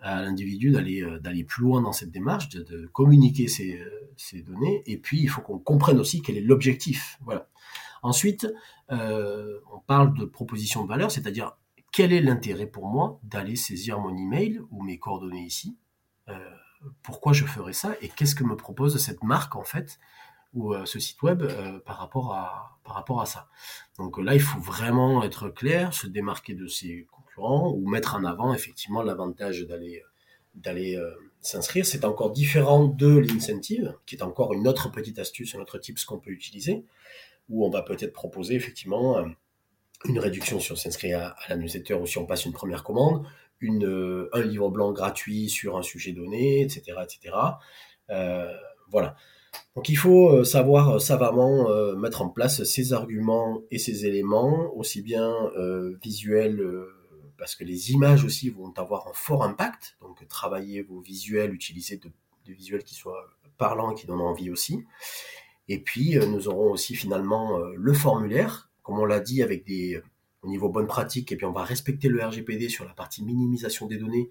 à 0.00 0.22
l'individu 0.22 0.70
d'aller, 0.70 1.02
euh, 1.02 1.18
d'aller 1.18 1.44
plus 1.44 1.62
loin 1.62 1.80
dans 1.82 1.92
cette 1.92 2.10
démarche, 2.10 2.48
de, 2.50 2.86
communiquer 2.92 3.48
ces, 3.48 3.80
euh, 3.80 4.42
données. 4.42 4.82
Et 4.86 4.98
puis, 4.98 5.20
il 5.20 5.28
faut 5.28 5.40
qu'on 5.40 5.58
comprenne 5.58 5.98
aussi 5.98 6.22
quel 6.22 6.36
est 6.36 6.42
l'objectif. 6.42 7.18
Voilà. 7.24 7.48
Ensuite, 8.02 8.46
euh, 8.92 9.58
on 9.72 9.80
parle 9.80 10.16
de 10.16 10.24
proposition 10.24 10.84
de 10.84 10.88
valeur, 10.88 11.10
c'est-à-dire 11.10 11.56
quel 11.92 12.12
est 12.12 12.20
l'intérêt 12.20 12.66
pour 12.66 12.86
moi 12.86 13.20
d'aller 13.22 13.56
saisir 13.56 13.98
mon 13.98 14.16
email 14.16 14.60
ou 14.70 14.82
mes 14.82 14.98
coordonnées 14.98 15.44
ici 15.44 15.76
euh, 16.28 16.38
Pourquoi 17.02 17.32
je 17.32 17.44
ferais 17.44 17.72
ça 17.72 17.96
Et 18.00 18.08
qu'est-ce 18.08 18.34
que 18.34 18.44
me 18.44 18.56
propose 18.56 18.98
cette 18.98 19.22
marque 19.22 19.56
en 19.56 19.64
fait 19.64 19.98
ou 20.54 20.74
euh, 20.74 20.86
ce 20.86 20.98
site 20.98 21.20
web 21.22 21.42
euh, 21.42 21.78
par 21.80 21.98
rapport 21.98 22.32
à 23.20 23.26
ça 23.26 23.48
Donc 23.98 24.18
là, 24.18 24.34
il 24.34 24.40
faut 24.40 24.60
vraiment 24.60 25.22
être 25.22 25.48
clair, 25.48 25.92
se 25.94 26.06
démarquer 26.06 26.54
de 26.54 26.66
ses 26.66 27.06
concurrents 27.10 27.70
ou 27.70 27.88
mettre 27.88 28.14
en 28.16 28.24
avant 28.24 28.54
effectivement 28.54 29.02
l'avantage 29.02 29.66
d'aller 29.66 30.02
d'aller 30.54 31.00
s'inscrire. 31.40 31.86
C'est 31.86 32.04
encore 32.04 32.32
différent 32.32 32.84
de 32.84 33.18
l'incentive, 33.18 33.94
qui 34.06 34.16
est 34.16 34.22
encore 34.22 34.54
une 34.54 34.66
autre 34.66 34.90
petite 34.90 35.20
astuce, 35.20 35.54
un 35.54 35.60
autre 35.60 35.78
type 35.78 36.00
ce 36.00 36.06
qu'on 36.06 36.18
peut 36.18 36.32
utiliser, 36.32 36.84
où 37.48 37.64
on 37.64 37.70
va 37.70 37.82
peut-être 37.82 38.12
proposer 38.12 38.54
effectivement 38.54 39.22
une 40.04 40.18
réduction 40.18 40.60
si 40.60 40.72
on 40.72 40.76
s'inscrit 40.76 41.12
à, 41.12 41.34
la 41.48 41.56
newsletter 41.56 41.94
ou 41.94 42.06
si 42.06 42.18
on 42.18 42.26
passe 42.26 42.44
une 42.44 42.52
première 42.52 42.84
commande, 42.84 43.26
une, 43.60 43.86
euh, 43.86 44.30
un 44.32 44.42
livre 44.42 44.70
blanc 44.70 44.92
gratuit 44.92 45.48
sur 45.48 45.76
un 45.76 45.82
sujet 45.82 46.12
donné, 46.12 46.62
etc. 46.62 46.98
etc. 47.02 47.34
Euh, 48.10 48.52
voilà. 48.90 49.16
Donc 49.74 49.88
il 49.88 49.96
faut 49.96 50.30
euh, 50.30 50.44
savoir 50.44 51.00
savamment 51.00 51.68
mettre 51.96 52.22
en 52.22 52.28
place 52.28 52.62
ces 52.64 52.92
arguments 52.92 53.62
et 53.70 53.78
ces 53.78 54.06
éléments, 54.06 54.72
aussi 54.74 55.02
bien 55.02 55.34
visuels, 56.02 56.62
parce 57.36 57.54
que 57.54 57.64
les 57.64 57.92
images 57.92 58.24
aussi 58.24 58.50
vont 58.50 58.72
avoir 58.76 59.08
un 59.08 59.12
fort 59.14 59.42
impact. 59.42 59.96
Donc 60.00 60.26
travailler 60.28 60.82
vos 60.82 61.00
visuels, 61.00 61.52
utiliser 61.52 61.96
de, 61.96 62.10
de 62.46 62.52
visuels 62.52 62.84
qui 62.84 62.94
soient 62.94 63.24
parlants 63.56 63.92
et 63.92 63.94
qui 63.94 64.06
donnent 64.06 64.20
envie 64.20 64.50
aussi. 64.50 64.84
Et 65.66 65.80
puis 65.80 66.16
nous 66.16 66.48
aurons 66.48 66.70
aussi 66.70 66.94
finalement 66.94 67.58
le 67.58 67.92
formulaire 67.92 68.67
comme 68.88 69.00
on 69.00 69.04
l'a 69.04 69.20
dit, 69.20 69.42
avec 69.42 69.66
des 69.66 70.00
au 70.42 70.48
niveau 70.48 70.70
bonne 70.70 70.86
pratique, 70.86 71.30
et 71.30 71.36
puis 71.36 71.44
on 71.44 71.52
va 71.52 71.62
respecter 71.62 72.08
le 72.08 72.24
RGPD 72.24 72.70
sur 72.70 72.86
la 72.86 72.94
partie 72.94 73.22
minimisation 73.22 73.86
des 73.86 73.98
données, 73.98 74.30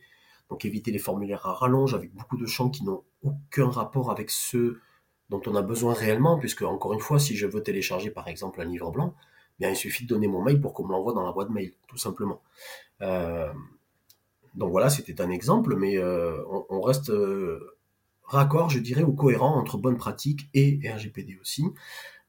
donc 0.50 0.66
éviter 0.66 0.90
les 0.90 0.98
formulaires 0.98 1.46
à 1.46 1.54
rallonge 1.54 1.94
avec 1.94 2.12
beaucoup 2.16 2.38
de 2.38 2.48
champs 2.48 2.72
qui 2.72 2.84
n'ont 2.84 3.04
aucun 3.22 3.70
rapport 3.70 4.10
avec 4.10 4.32
ceux 4.32 4.82
dont 5.30 5.42
on 5.46 5.54
a 5.54 5.62
besoin 5.62 5.94
réellement, 5.94 6.40
puisque 6.40 6.64
encore 6.64 6.94
une 6.94 7.02
fois, 7.02 7.20
si 7.20 7.36
je 7.36 7.46
veux 7.46 7.62
télécharger 7.62 8.10
par 8.10 8.28
exemple 8.30 8.60
un 8.60 8.66
livre 8.66 8.90
blanc, 8.90 9.14
bien 9.60 9.70
il 9.70 9.76
suffit 9.76 10.06
de 10.06 10.10
donner 10.10 10.28
mon 10.28 10.42
mail 10.42 10.60
pour 10.60 10.74
qu'on 10.74 10.88
me 10.88 10.92
l'envoie 10.92 11.14
dans 11.14 11.24
la 11.24 11.34
boîte 11.34 11.52
mail, 11.52 11.74
tout 11.88 11.98
simplement. 11.98 12.42
Euh, 13.04 13.54
donc 14.56 14.72
voilà, 14.72 14.90
c'était 14.90 15.22
un 15.22 15.30
exemple, 15.30 15.76
mais 15.76 16.00
euh, 16.00 16.42
on, 16.72 16.82
reste 16.82 17.12
euh, 17.12 17.78
raccord, 18.24 18.72
je 18.72 18.80
dirais, 18.80 19.04
ou 19.04 19.14
cohérent 19.14 19.56
entre 19.56 19.78
bonne 19.78 19.98
pratique 19.98 20.50
et 20.56 20.80
RGPD 20.84 21.38
aussi. 21.40 21.64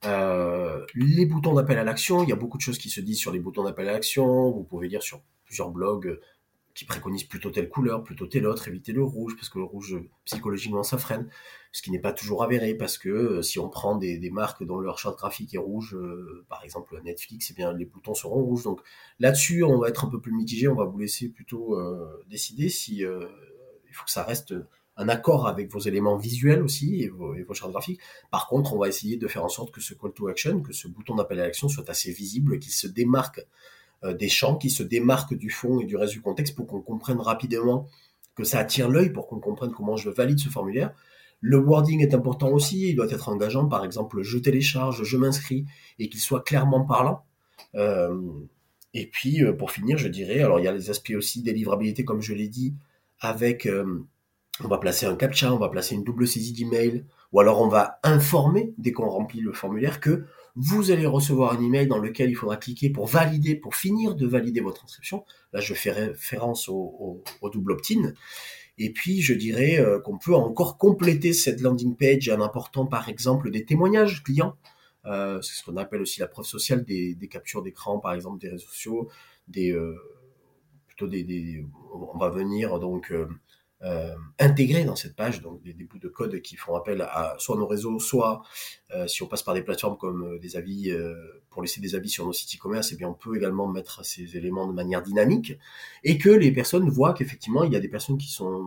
Euh, 0.05 0.87
les 0.95 1.27
boutons 1.27 1.55
d'appel 1.55 1.79
à 1.79 1.85
l'action, 1.85 2.23
il 2.23 2.29
y 2.29 2.33
a 2.33 2.37
beaucoup 2.37 2.57
de 2.57 2.63
choses 2.63 2.79
qui 2.79 2.91
se 2.91 3.01
disent 3.01 3.19
sur 3.19 3.33
les 3.33 3.41
boutons 3.41 3.65
d'appel 3.65 3.89
à 3.89 3.93
l'action. 3.93 4.51
Vous 4.51 4.63
pouvez 4.63 4.89
lire 4.89 5.03
sur 5.03 5.23
plusieurs 5.45 5.71
blogs 5.71 6.07
euh, 6.07 6.21
qui 6.75 6.85
préconisent 6.85 7.25
plutôt 7.25 7.51
telle 7.51 7.69
couleur, 7.69 8.05
plutôt 8.05 8.27
telle 8.27 8.47
autre, 8.47 8.69
éviter 8.69 8.93
le 8.93 9.03
rouge, 9.03 9.35
parce 9.35 9.49
que 9.49 9.59
le 9.59 9.65
rouge, 9.65 9.97
psychologiquement, 10.25 10.85
ça 10.85 10.99
freine. 10.99 11.29
Ce 11.73 11.83
qui 11.83 11.91
n'est 11.91 11.99
pas 11.99 12.13
toujours 12.13 12.45
avéré, 12.45 12.75
parce 12.75 12.97
que 12.97 13.09
euh, 13.09 13.43
si 13.43 13.59
on 13.59 13.69
prend 13.69 13.97
des, 13.97 14.31
marques 14.31 14.65
dont 14.65 14.79
leur 14.79 14.99
charte 14.99 15.19
graphique 15.19 15.55
est 15.55 15.59
rouge, 15.59 15.97
par 16.49 16.63
exemple 16.65 17.01
Netflix, 17.03 17.51
eh 17.51 17.55
bien, 17.55 17.73
les 17.73 17.85
boutons 17.85 18.15
seront 18.15 18.43
rouges. 18.43 18.63
Donc 18.63 18.81
là-dessus, 19.19 19.65
on 19.65 19.79
va 19.79 19.89
être 19.89 20.05
un 20.05 20.09
peu 20.09 20.21
plus 20.21 20.33
mitigé, 20.33 20.69
on 20.69 20.77
va 20.77 20.85
vous 20.85 20.99
laisser 20.99 21.29
plutôt 21.29 21.77
décider 22.29 22.69
si 22.69 22.99
il 22.99 23.95
faut 23.95 24.05
que 24.05 24.11
ça 24.11 24.23
reste 24.23 24.55
un 24.99 25.09
accord 25.09 25.47
avec 25.47 25.71
vos 25.73 25.79
éléments 25.79 26.17
visuels 26.17 26.63
aussi 26.63 27.03
et 27.03 27.09
vos, 27.09 27.55
chartes 27.55 27.71
graphiques. 27.71 28.01
Par 28.31 28.49
contre, 28.49 28.75
on 28.75 28.79
va 28.79 28.89
essayer 28.89 29.17
de 29.17 29.29
faire 29.29 29.45
en 29.45 29.49
sorte 29.49 29.71
que 29.71 29.81
ce 29.81 29.95
call 29.95 30.13
to 30.13 30.29
action, 30.29 30.61
que 30.61 30.73
ce 30.73 30.89
bouton 30.89 31.15
d'appel 31.15 31.39
à 31.39 31.45
l'action 31.45 31.69
soit 31.69 31.89
assez 31.89 32.11
visible, 32.11 32.59
qu'il 32.59 32.73
se 32.73 32.89
démarque 32.89 33.47
euh, 34.05 34.13
des 34.13 34.29
champs, 34.29 34.57
qu'il 34.57 34.73
se 34.73 34.83
démarque 34.83 35.35
du 35.35 35.51
fond 35.51 35.81
et 35.81 35.85
du 35.85 35.97
reste 35.97 36.13
du 36.13 36.21
contexte 36.21 36.57
pour 36.57 36.67
qu'on 36.67 36.81
comprenne 36.81 37.21
rapidement 37.21 37.87
que 38.35 38.43
ça 38.43 38.59
attire 38.59 38.89
l'œil, 38.89 39.11
pour 39.11 39.29
qu'on 39.29 39.39
comprenne 39.39 39.71
comment 39.71 39.97
je 39.97 40.11
valide 40.11 40.41
ce 40.41 40.49
formulaire. 40.49 40.93
Le 41.41 41.59
wording 41.59 42.01
est 42.03 42.15
important 42.15 42.51
aussi, 42.51 42.89
il 42.89 42.97
doit 42.97 43.11
être 43.11 43.29
engageant, 43.29 43.67
par 43.67 43.85
exemple, 43.85 44.23
je 44.23 44.39
télécharge, 44.39 45.05
je 45.05 45.17
m'inscris, 45.17 45.65
et 46.01 46.09
qu'il 46.09 46.21
soit 46.21 46.43
clairement 46.43 46.85
parlant. 46.85 47.23
Euh, 47.77 48.21
et 48.95 49.07
puis, 49.07 49.45
euh, 49.45 49.53
pour 49.53 49.71
finir, 49.71 49.97
je 49.97 50.09
dirais, 50.09 50.41
alors 50.41 50.59
il 50.59 50.65
y 50.65 50.69
a 50.69 50.73
les 50.73 50.91
aspects 50.91 51.15
aussi 51.17 51.43
délivrabilité, 51.43 52.05
comme 52.05 52.21
je 52.21 52.35
l'ai 52.35 52.49
dit, 52.49 52.75
avec 53.21 53.69
on 54.65 54.69
va 54.69 54.79
placer 54.79 55.07
un 55.07 55.15
captcha, 55.15 55.53
on 55.53 55.59
va 55.59 55.69
placer 55.69 55.95
une 55.95 56.05
double 56.05 56.27
saisie 56.27 56.53
d'email, 56.53 57.05
ou 57.33 57.41
alors 57.41 57.61
on 57.61 57.69
va 57.69 58.01
informer 58.03 58.75
dès 58.79 58.93
qu'on 58.93 59.09
remplit 59.09 59.41
le 59.41 59.53
formulaire 59.53 60.01
que 60.01 60.25
vous 60.57 60.91
allez 60.91 61.07
recevoir 61.07 61.53
un 61.53 61.63
email 61.63 61.87
dans 61.87 61.99
lequel 61.99 62.31
il 62.31 62.35
faudra 62.35 62.57
cliquer 62.57 62.91
pour 62.91 63.07
valider, 63.07 63.55
pour 63.55 63.77
finir 63.77 64.17
de 64.17 64.27
valider 64.27 64.61
votre 64.61 64.85
inscription. 64.85 65.25
Là, 65.53 65.61
je 65.61 65.73
fais 65.73 65.93
référence 65.93 66.69
au, 66.69 67.23
double 67.53 67.73
opt-in. 67.73 68.13
Et 68.77 68.93
puis, 68.93 69.23
je 69.23 69.35
dirais 69.35 69.79
euh, 69.79 70.01
qu'on 70.01 70.19
peut 70.19 70.35
encore 70.35 70.77
compléter 70.77 71.33
cette 71.33 71.61
landing 71.61 71.97
page 71.97 72.29
en 72.29 72.41
apportant, 72.41 72.87
par 72.87 73.09
exemple, 73.09 73.53
des 73.53 73.65
témoignages 73.65 74.25
clients. 74.25 74.57
Euh, 75.05 75.41
c'est 75.43 75.55
ce 75.55 75.65
qu'on 75.65 75.77
appelle 75.77 76.01
aussi 76.01 76.19
la 76.19 76.27
preuve 76.27 76.45
sociale 76.45 76.85
des, 76.85 77.17
captures 77.31 77.63
d'écran, 77.63 78.01
par 78.01 78.15
exemple, 78.15 78.41
des 78.41 78.49
réseaux 78.49 78.67
sociaux, 78.67 79.09
des 79.47 79.71
euh, 79.71 79.95
plutôt 80.89 81.07
des, 81.07 81.65
on 81.95 82.19
va 82.19 82.31
venir 82.31 82.81
donc 82.81 83.13
euh, 83.83 84.15
intégrés 84.41 84.85
dans 84.85 84.97
cette 84.97 85.15
page, 85.15 85.41
donc 85.41 85.63
des, 85.63 85.73
bouts 85.73 85.99
de 85.99 86.09
code 86.09 86.41
qui 86.41 86.57
font 86.57 86.75
appel 86.75 87.01
à 87.03 87.37
soit 87.39 87.57
nos 87.57 87.67
réseaux, 87.67 87.99
soit 88.01 88.43
euh, 88.93 89.07
si 89.07 89.23
on 89.23 89.27
passe 89.27 89.43
par 89.43 89.55
des 89.55 89.63
plateformes 89.63 89.97
comme 89.97 90.25
euh, 90.25 90.39
des 90.39 90.57
avis 90.57 90.91
euh, 90.91 91.15
pour 91.51 91.63
laisser 91.63 91.81
des 91.81 91.95
avis 91.95 92.09
sur 92.09 92.27
nos 92.27 92.33
sites 92.33 92.59
e-commerce, 92.59 92.91
et 92.91 92.95
eh 92.95 92.99
bien 92.99 93.09
on 93.09 93.15
peut 93.15 93.37
également 93.37 93.69
mettre 93.69 94.05
ces 94.05 94.37
éléments 94.37 94.67
de 94.67 94.73
manière 94.73 95.03
dynamique 95.03 95.59
et 96.03 96.19
que 96.19 96.29
les 96.29 96.51
personnes 96.51 96.89
voient 96.89 97.15
qu'effectivement 97.15 97.63
il 97.63 97.73
y 97.73 97.77
a 97.77 97.81
des 97.81 97.89
personnes 97.89 98.19
qui 98.19 98.33
sont 98.33 98.65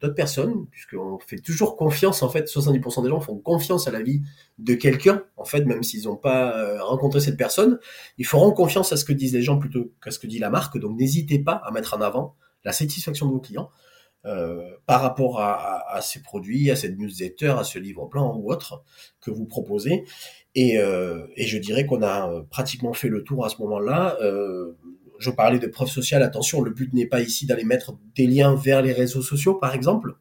d'autres 0.00 0.14
personnes, 0.14 0.66
puisqu'on 0.70 1.18
fait 1.18 1.38
toujours 1.38 1.76
confiance 1.76 2.22
en 2.22 2.30
fait, 2.30 2.46
70% 2.46 3.02
des 3.02 3.10
gens 3.10 3.20
font 3.20 3.38
confiance 3.38 3.86
à 3.86 3.90
la 3.90 4.02
vie 4.02 4.22
de 4.58 4.74
quelqu'un 4.74 5.24
en 5.36 5.44
fait, 5.44 5.64
même 5.66 5.82
s'ils 5.82 6.04
n'ont 6.04 6.16
pas 6.16 6.82
rencontré 6.82 7.20
cette 7.20 7.36
personne, 7.36 7.78
ils 8.16 8.26
feront 8.26 8.52
confiance 8.52 8.92
à 8.92 8.96
ce 8.96 9.04
que 9.04 9.12
disent 9.12 9.34
les 9.34 9.42
gens 9.42 9.58
plutôt 9.58 9.92
qu'à 10.02 10.10
ce 10.10 10.18
que 10.18 10.26
dit 10.26 10.38
la 10.38 10.50
marque. 10.50 10.78
Donc 10.78 10.98
n'hésitez 10.98 11.38
pas 11.38 11.54
à 11.54 11.70
mettre 11.70 11.94
en 11.94 12.00
avant 12.00 12.34
la 12.64 12.72
satisfaction 12.72 13.26
de 13.26 13.32
vos 13.32 13.40
clients 13.40 13.70
euh, 14.26 14.70
par 14.86 15.02
rapport 15.02 15.38
à, 15.38 16.00
ces 16.00 16.22
produits, 16.22 16.70
à 16.70 16.76
cette 16.76 16.98
newsletter, 16.98 17.56
à 17.58 17.64
ce 17.64 17.78
livre 17.78 18.08
blanc 18.08 18.34
ou 18.34 18.50
autre 18.50 18.82
que 19.20 19.30
vous 19.30 19.44
proposez. 19.44 20.04
Et, 20.54 20.78
euh, 20.78 21.26
je 21.36 21.58
dirais 21.58 21.84
qu'on 21.84 22.00
a 22.00 22.30
euh, 22.30 22.42
pratiquement 22.48 22.94
fait 22.94 23.08
le 23.08 23.22
tour 23.22 23.44
à 23.44 23.50
ce 23.50 23.60
moment-là. 23.60 24.16
je 25.18 25.30
parlais 25.30 25.58
de 25.58 25.66
preuve 25.66 25.88
sociale. 25.88 26.22
Attention, 26.22 26.62
le 26.62 26.70
but 26.70 26.92
n'est 26.94 27.06
pas 27.06 27.20
ici 27.20 27.44
d'aller 27.44 27.64
mettre 27.64 27.98
des 28.16 28.26
liens 28.26 28.54
vers 28.54 28.80
les 28.80 28.92
réseaux 28.92 29.20
sociaux, 29.20 29.54
par 29.54 29.74
exemple, 29.74 30.14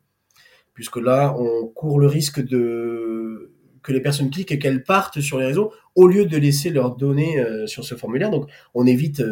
puisque 0.74 0.98
là, 0.98 1.34
on 1.38 1.68
court 1.68 2.00
le 2.00 2.08
risque 2.08 2.46
de 2.46 3.54
que 3.84 3.92
les 3.92 4.02
personnes 4.02 4.30
cliquent 4.30 4.52
et 4.52 4.60
qu'elles 4.60 4.84
partent 4.84 5.20
sur 5.20 5.40
les 5.40 5.46
réseaux 5.46 5.74
au 5.96 6.08
lieu 6.08 6.26
de 6.26 6.38
laisser 6.38 6.70
leurs 6.70 6.96
données 6.96 7.42
sur 7.68 7.86
ce 7.86 7.96
formulaire. 7.96 8.32
Donc, 8.32 8.50
on 8.74 8.86
évite. 8.86 9.24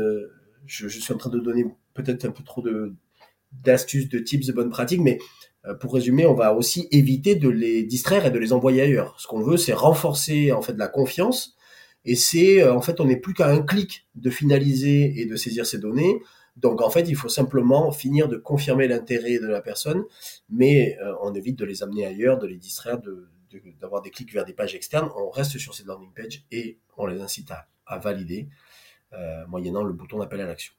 je, 0.65 0.87
suis 0.87 1.13
en 1.13 1.17
train 1.17 1.29
de 1.29 1.39
donner 1.39 1.65
peut-être 1.93 2.25
un 2.25 2.31
peu 2.31 2.43
trop 2.43 2.61
de, 2.61 2.93
d'astuces, 3.51 4.10
de 4.10 4.20
tips, 4.20 4.48
de 4.48 4.53
bonnes 4.53 4.70
pratiques, 4.70 5.01
mais 5.01 5.20
euh, 5.65 5.75
pour 5.75 5.93
résumer, 5.93 6.25
on 6.25 6.34
va 6.34 6.53
aussi 6.53 6.88
éviter 6.91 7.36
de 7.36 7.50
les 7.50 7.84
distraire 7.84 8.25
et 8.25 8.31
de 8.31 8.39
les 8.39 8.53
envoyer 8.53 8.81
ailleurs. 8.81 9.20
Ce 9.20 9.27
qu'on 9.27 9.41
veut, 9.41 9.58
c'est 9.58 9.74
renforcer 9.74 10.51
en 10.51 10.62
fait 10.62 10.77
la 10.77 10.88
confiance. 10.88 11.55
Et 12.03 12.15
c'est 12.15 12.67
en 12.67 12.81
fait, 12.81 13.00
on 13.00 13.05
n'est 13.05 13.20
plus 13.20 13.36
qu'à 13.36 13.48
un 13.48 13.62
clic 13.62 14.08
de 14.15 14.31
finaliser 14.31 15.22
et 15.22 15.25
de 15.25 15.36
saisir 15.36 15.67
ces 15.67 15.77
données. 15.77 16.20
Donc 16.58 16.81
en 16.81 16.89
fait, 16.89 17.08
il 17.08 17.15
faut 17.15 17.29
simplement 17.29 17.91
finir 17.91 18.27
de 18.27 18.38
confirmer 18.38 18.88
l'intérêt 18.88 19.38
de 19.38 19.46
la 19.46 19.62
personne, 19.62 20.03
mais 20.50 20.98
on 21.22 21.34
évite 21.36 21.60
de 21.60 21.65
les 21.65 21.84
amener 21.84 22.08
ailleurs, 22.08 22.39
de 22.39 22.48
les 22.48 22.58
distraire, 22.58 23.00
de, 23.00 23.29
d'avoir 23.79 24.01
des 24.01 24.10
clics 24.10 24.34
vers 24.34 24.46
des 24.46 24.53
pages 24.53 24.75
externes, 24.75 25.10
on 25.15 25.29
reste 25.29 25.58
sur 25.58 25.74
ces 25.74 25.84
landing 25.84 26.12
pages 26.13 26.43
et 26.51 26.79
on 26.98 27.05
les 27.05 27.22
incite 27.22 27.51
à, 27.51 27.67
valider 27.98 28.48
euh, 29.12 29.46
moyennant 29.48 29.84
le 29.84 29.91
bouton 29.91 30.20
d'appel 30.20 30.39
à 30.39 30.46
l'action. 30.46 30.74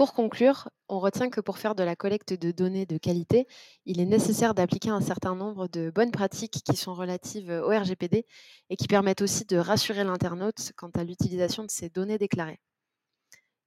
Pour 0.00 0.14
conclure, 0.14 0.70
on 0.88 0.98
retient 0.98 1.28
que 1.28 1.42
pour 1.42 1.58
faire 1.58 1.74
de 1.74 1.82
la 1.82 1.94
collecte 1.94 2.32
de 2.32 2.52
données 2.52 2.86
de 2.86 2.96
qualité, 2.96 3.46
il 3.84 4.00
est 4.00 4.06
nécessaire 4.06 4.54
d'appliquer 4.54 4.88
un 4.88 5.02
certain 5.02 5.34
nombre 5.34 5.68
de 5.68 5.92
bonnes 5.94 6.10
pratiques 6.10 6.62
qui 6.64 6.74
sont 6.74 6.94
relatives 6.94 7.50
au 7.50 7.68
RGPD 7.68 8.24
et 8.70 8.76
qui 8.76 8.88
permettent 8.88 9.20
aussi 9.20 9.44
de 9.44 9.58
rassurer 9.58 10.02
l'internaute 10.02 10.72
quant 10.78 10.88
à 10.94 11.04
l'utilisation 11.04 11.64
de 11.64 11.70
ces 11.70 11.90
données 11.90 12.16
déclarées. 12.16 12.60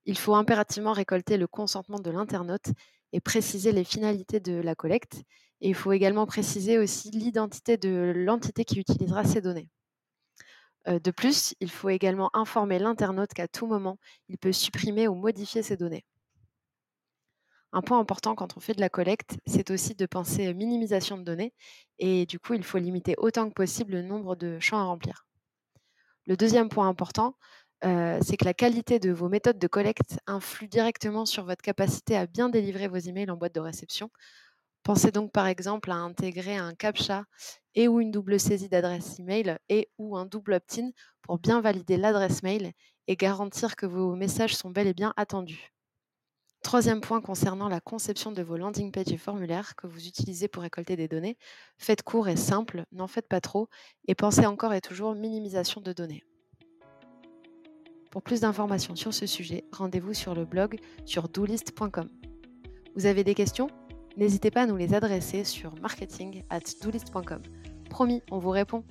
Il 0.05 0.17
faut 0.17 0.33
impérativement 0.33 0.91
récolter 0.93 1.37
le 1.37 1.45
consentement 1.45 1.99
de 1.99 2.09
l'internaute 2.09 2.71
et 3.11 3.19
préciser 3.19 3.71
les 3.71 3.83
finalités 3.83 4.39
de 4.39 4.53
la 4.53 4.73
collecte. 4.73 5.21
Et 5.61 5.69
il 5.69 5.75
faut 5.75 5.91
également 5.91 6.25
préciser 6.25 6.79
aussi 6.79 7.11
l'identité 7.11 7.77
de 7.77 8.11
l'entité 8.15 8.65
qui 8.65 8.79
utilisera 8.79 9.23
ces 9.23 9.41
données. 9.41 9.69
Euh, 10.87 10.97
de 10.97 11.11
plus, 11.11 11.53
il 11.59 11.69
faut 11.69 11.89
également 11.89 12.31
informer 12.35 12.79
l'internaute 12.79 13.35
qu'à 13.35 13.47
tout 13.47 13.67
moment, 13.67 13.99
il 14.29 14.39
peut 14.39 14.51
supprimer 14.51 15.07
ou 15.07 15.13
modifier 15.13 15.61
ces 15.61 15.77
données. 15.77 16.03
Un 17.73 17.81
point 17.81 17.99
important 17.99 18.35
quand 18.35 18.55
on 18.55 18.61
fait 18.61 18.73
de 18.73 18.79
la 18.79 18.89
collecte, 18.89 19.37
c'est 19.47 19.71
aussi 19.71 19.95
de 19.95 20.05
penser 20.05 20.53
minimisation 20.53 21.17
de 21.17 21.23
données 21.23 21.53
et 21.99 22.25
du 22.25 22.39
coup, 22.39 22.53
il 22.53 22.63
faut 22.63 22.77
limiter 22.77 23.15
autant 23.17 23.49
que 23.49 23.53
possible 23.53 23.93
le 23.93 24.01
nombre 24.03 24.35
de 24.35 24.59
champs 24.59 24.79
à 24.79 24.83
remplir. 24.85 25.25
Le 26.25 26.37
deuxième 26.37 26.69
point 26.69 26.87
important, 26.87 27.35
euh, 27.83 28.19
c'est 28.21 28.37
que 28.37 28.45
la 28.45 28.53
qualité 28.53 28.99
de 28.99 29.11
vos 29.11 29.27
méthodes 29.27 29.59
de 29.59 29.67
collecte 29.67 30.19
influe 30.27 30.67
directement 30.69 31.25
sur 31.25 31.43
votre 31.45 31.61
capacité 31.61 32.15
à 32.15 32.27
bien 32.27 32.47
délivrer 32.49 32.87
vos 32.87 32.97
emails 32.97 33.29
en 33.31 33.37
boîte 33.37 33.55
de 33.55 33.59
réception. 33.59 34.09
Pensez 34.83 35.11
donc 35.11 35.31
par 35.31 35.47
exemple 35.47 35.91
à 35.91 35.95
intégrer 35.95 36.57
un 36.57 36.75
CAPTCHA 36.75 37.25
et 37.75 37.87
ou 37.89 37.99
une 37.99 38.11
double 38.11 38.39
saisie 38.39 38.69
d'adresse 38.69 39.19
email 39.19 39.57
et 39.69 39.89
ou 39.97 40.15
un 40.17 40.25
double 40.25 40.53
opt-in 40.53 40.91
pour 41.23 41.39
bien 41.39 41.59
valider 41.61 41.97
l'adresse 41.97 42.43
mail 42.43 42.71
et 43.07 43.15
garantir 43.17 43.75
que 43.75 43.85
vos 43.87 44.15
messages 44.15 44.55
sont 44.55 44.69
bel 44.69 44.87
et 44.87 44.93
bien 44.93 45.13
attendus. 45.17 45.72
Troisième 46.63 47.01
point 47.01 47.19
concernant 47.19 47.67
la 47.67 47.81
conception 47.81 48.31
de 48.31 48.41
vos 48.41 48.55
landing 48.55 48.91
pages 48.91 49.11
et 49.11 49.17
formulaires 49.17 49.75
que 49.75 49.85
vous 49.85 50.07
utilisez 50.07 50.47
pour 50.47 50.63
récolter 50.63 50.95
des 50.95 51.09
données, 51.09 51.37
faites 51.77 52.03
court 52.03 52.29
et 52.29 52.37
simple, 52.37 52.85
n'en 52.93 53.07
faites 53.07 53.27
pas 53.27 53.41
trop 53.41 53.67
et 54.07 54.15
pensez 54.15 54.45
encore 54.45 54.73
et 54.73 54.79
toujours 54.79 55.13
minimisation 55.13 55.81
de 55.81 55.91
données. 55.91 56.23
Pour 58.11 58.23
plus 58.23 58.41
d'informations 58.41 58.95
sur 58.95 59.13
ce 59.13 59.25
sujet, 59.25 59.65
rendez-vous 59.71 60.13
sur 60.13 60.33
le 60.35 60.45
blog 60.45 60.79
sur 61.05 61.27
doolist.com. 61.27 62.09
Vous 62.95 63.05
avez 63.05 63.23
des 63.23 63.35
questions? 63.35 63.67
N'hésitez 64.15 64.49
pas 64.49 64.61
à 64.61 64.65
nous 64.65 64.77
les 64.77 64.93
adresser 64.93 65.43
sur 65.43 65.75
marketing 65.81 66.43
at 66.49 66.61
doolist.com. 66.81 67.41
Promis, 67.89 68.21
on 68.31 68.39
vous 68.39 68.51
répond. 68.51 68.83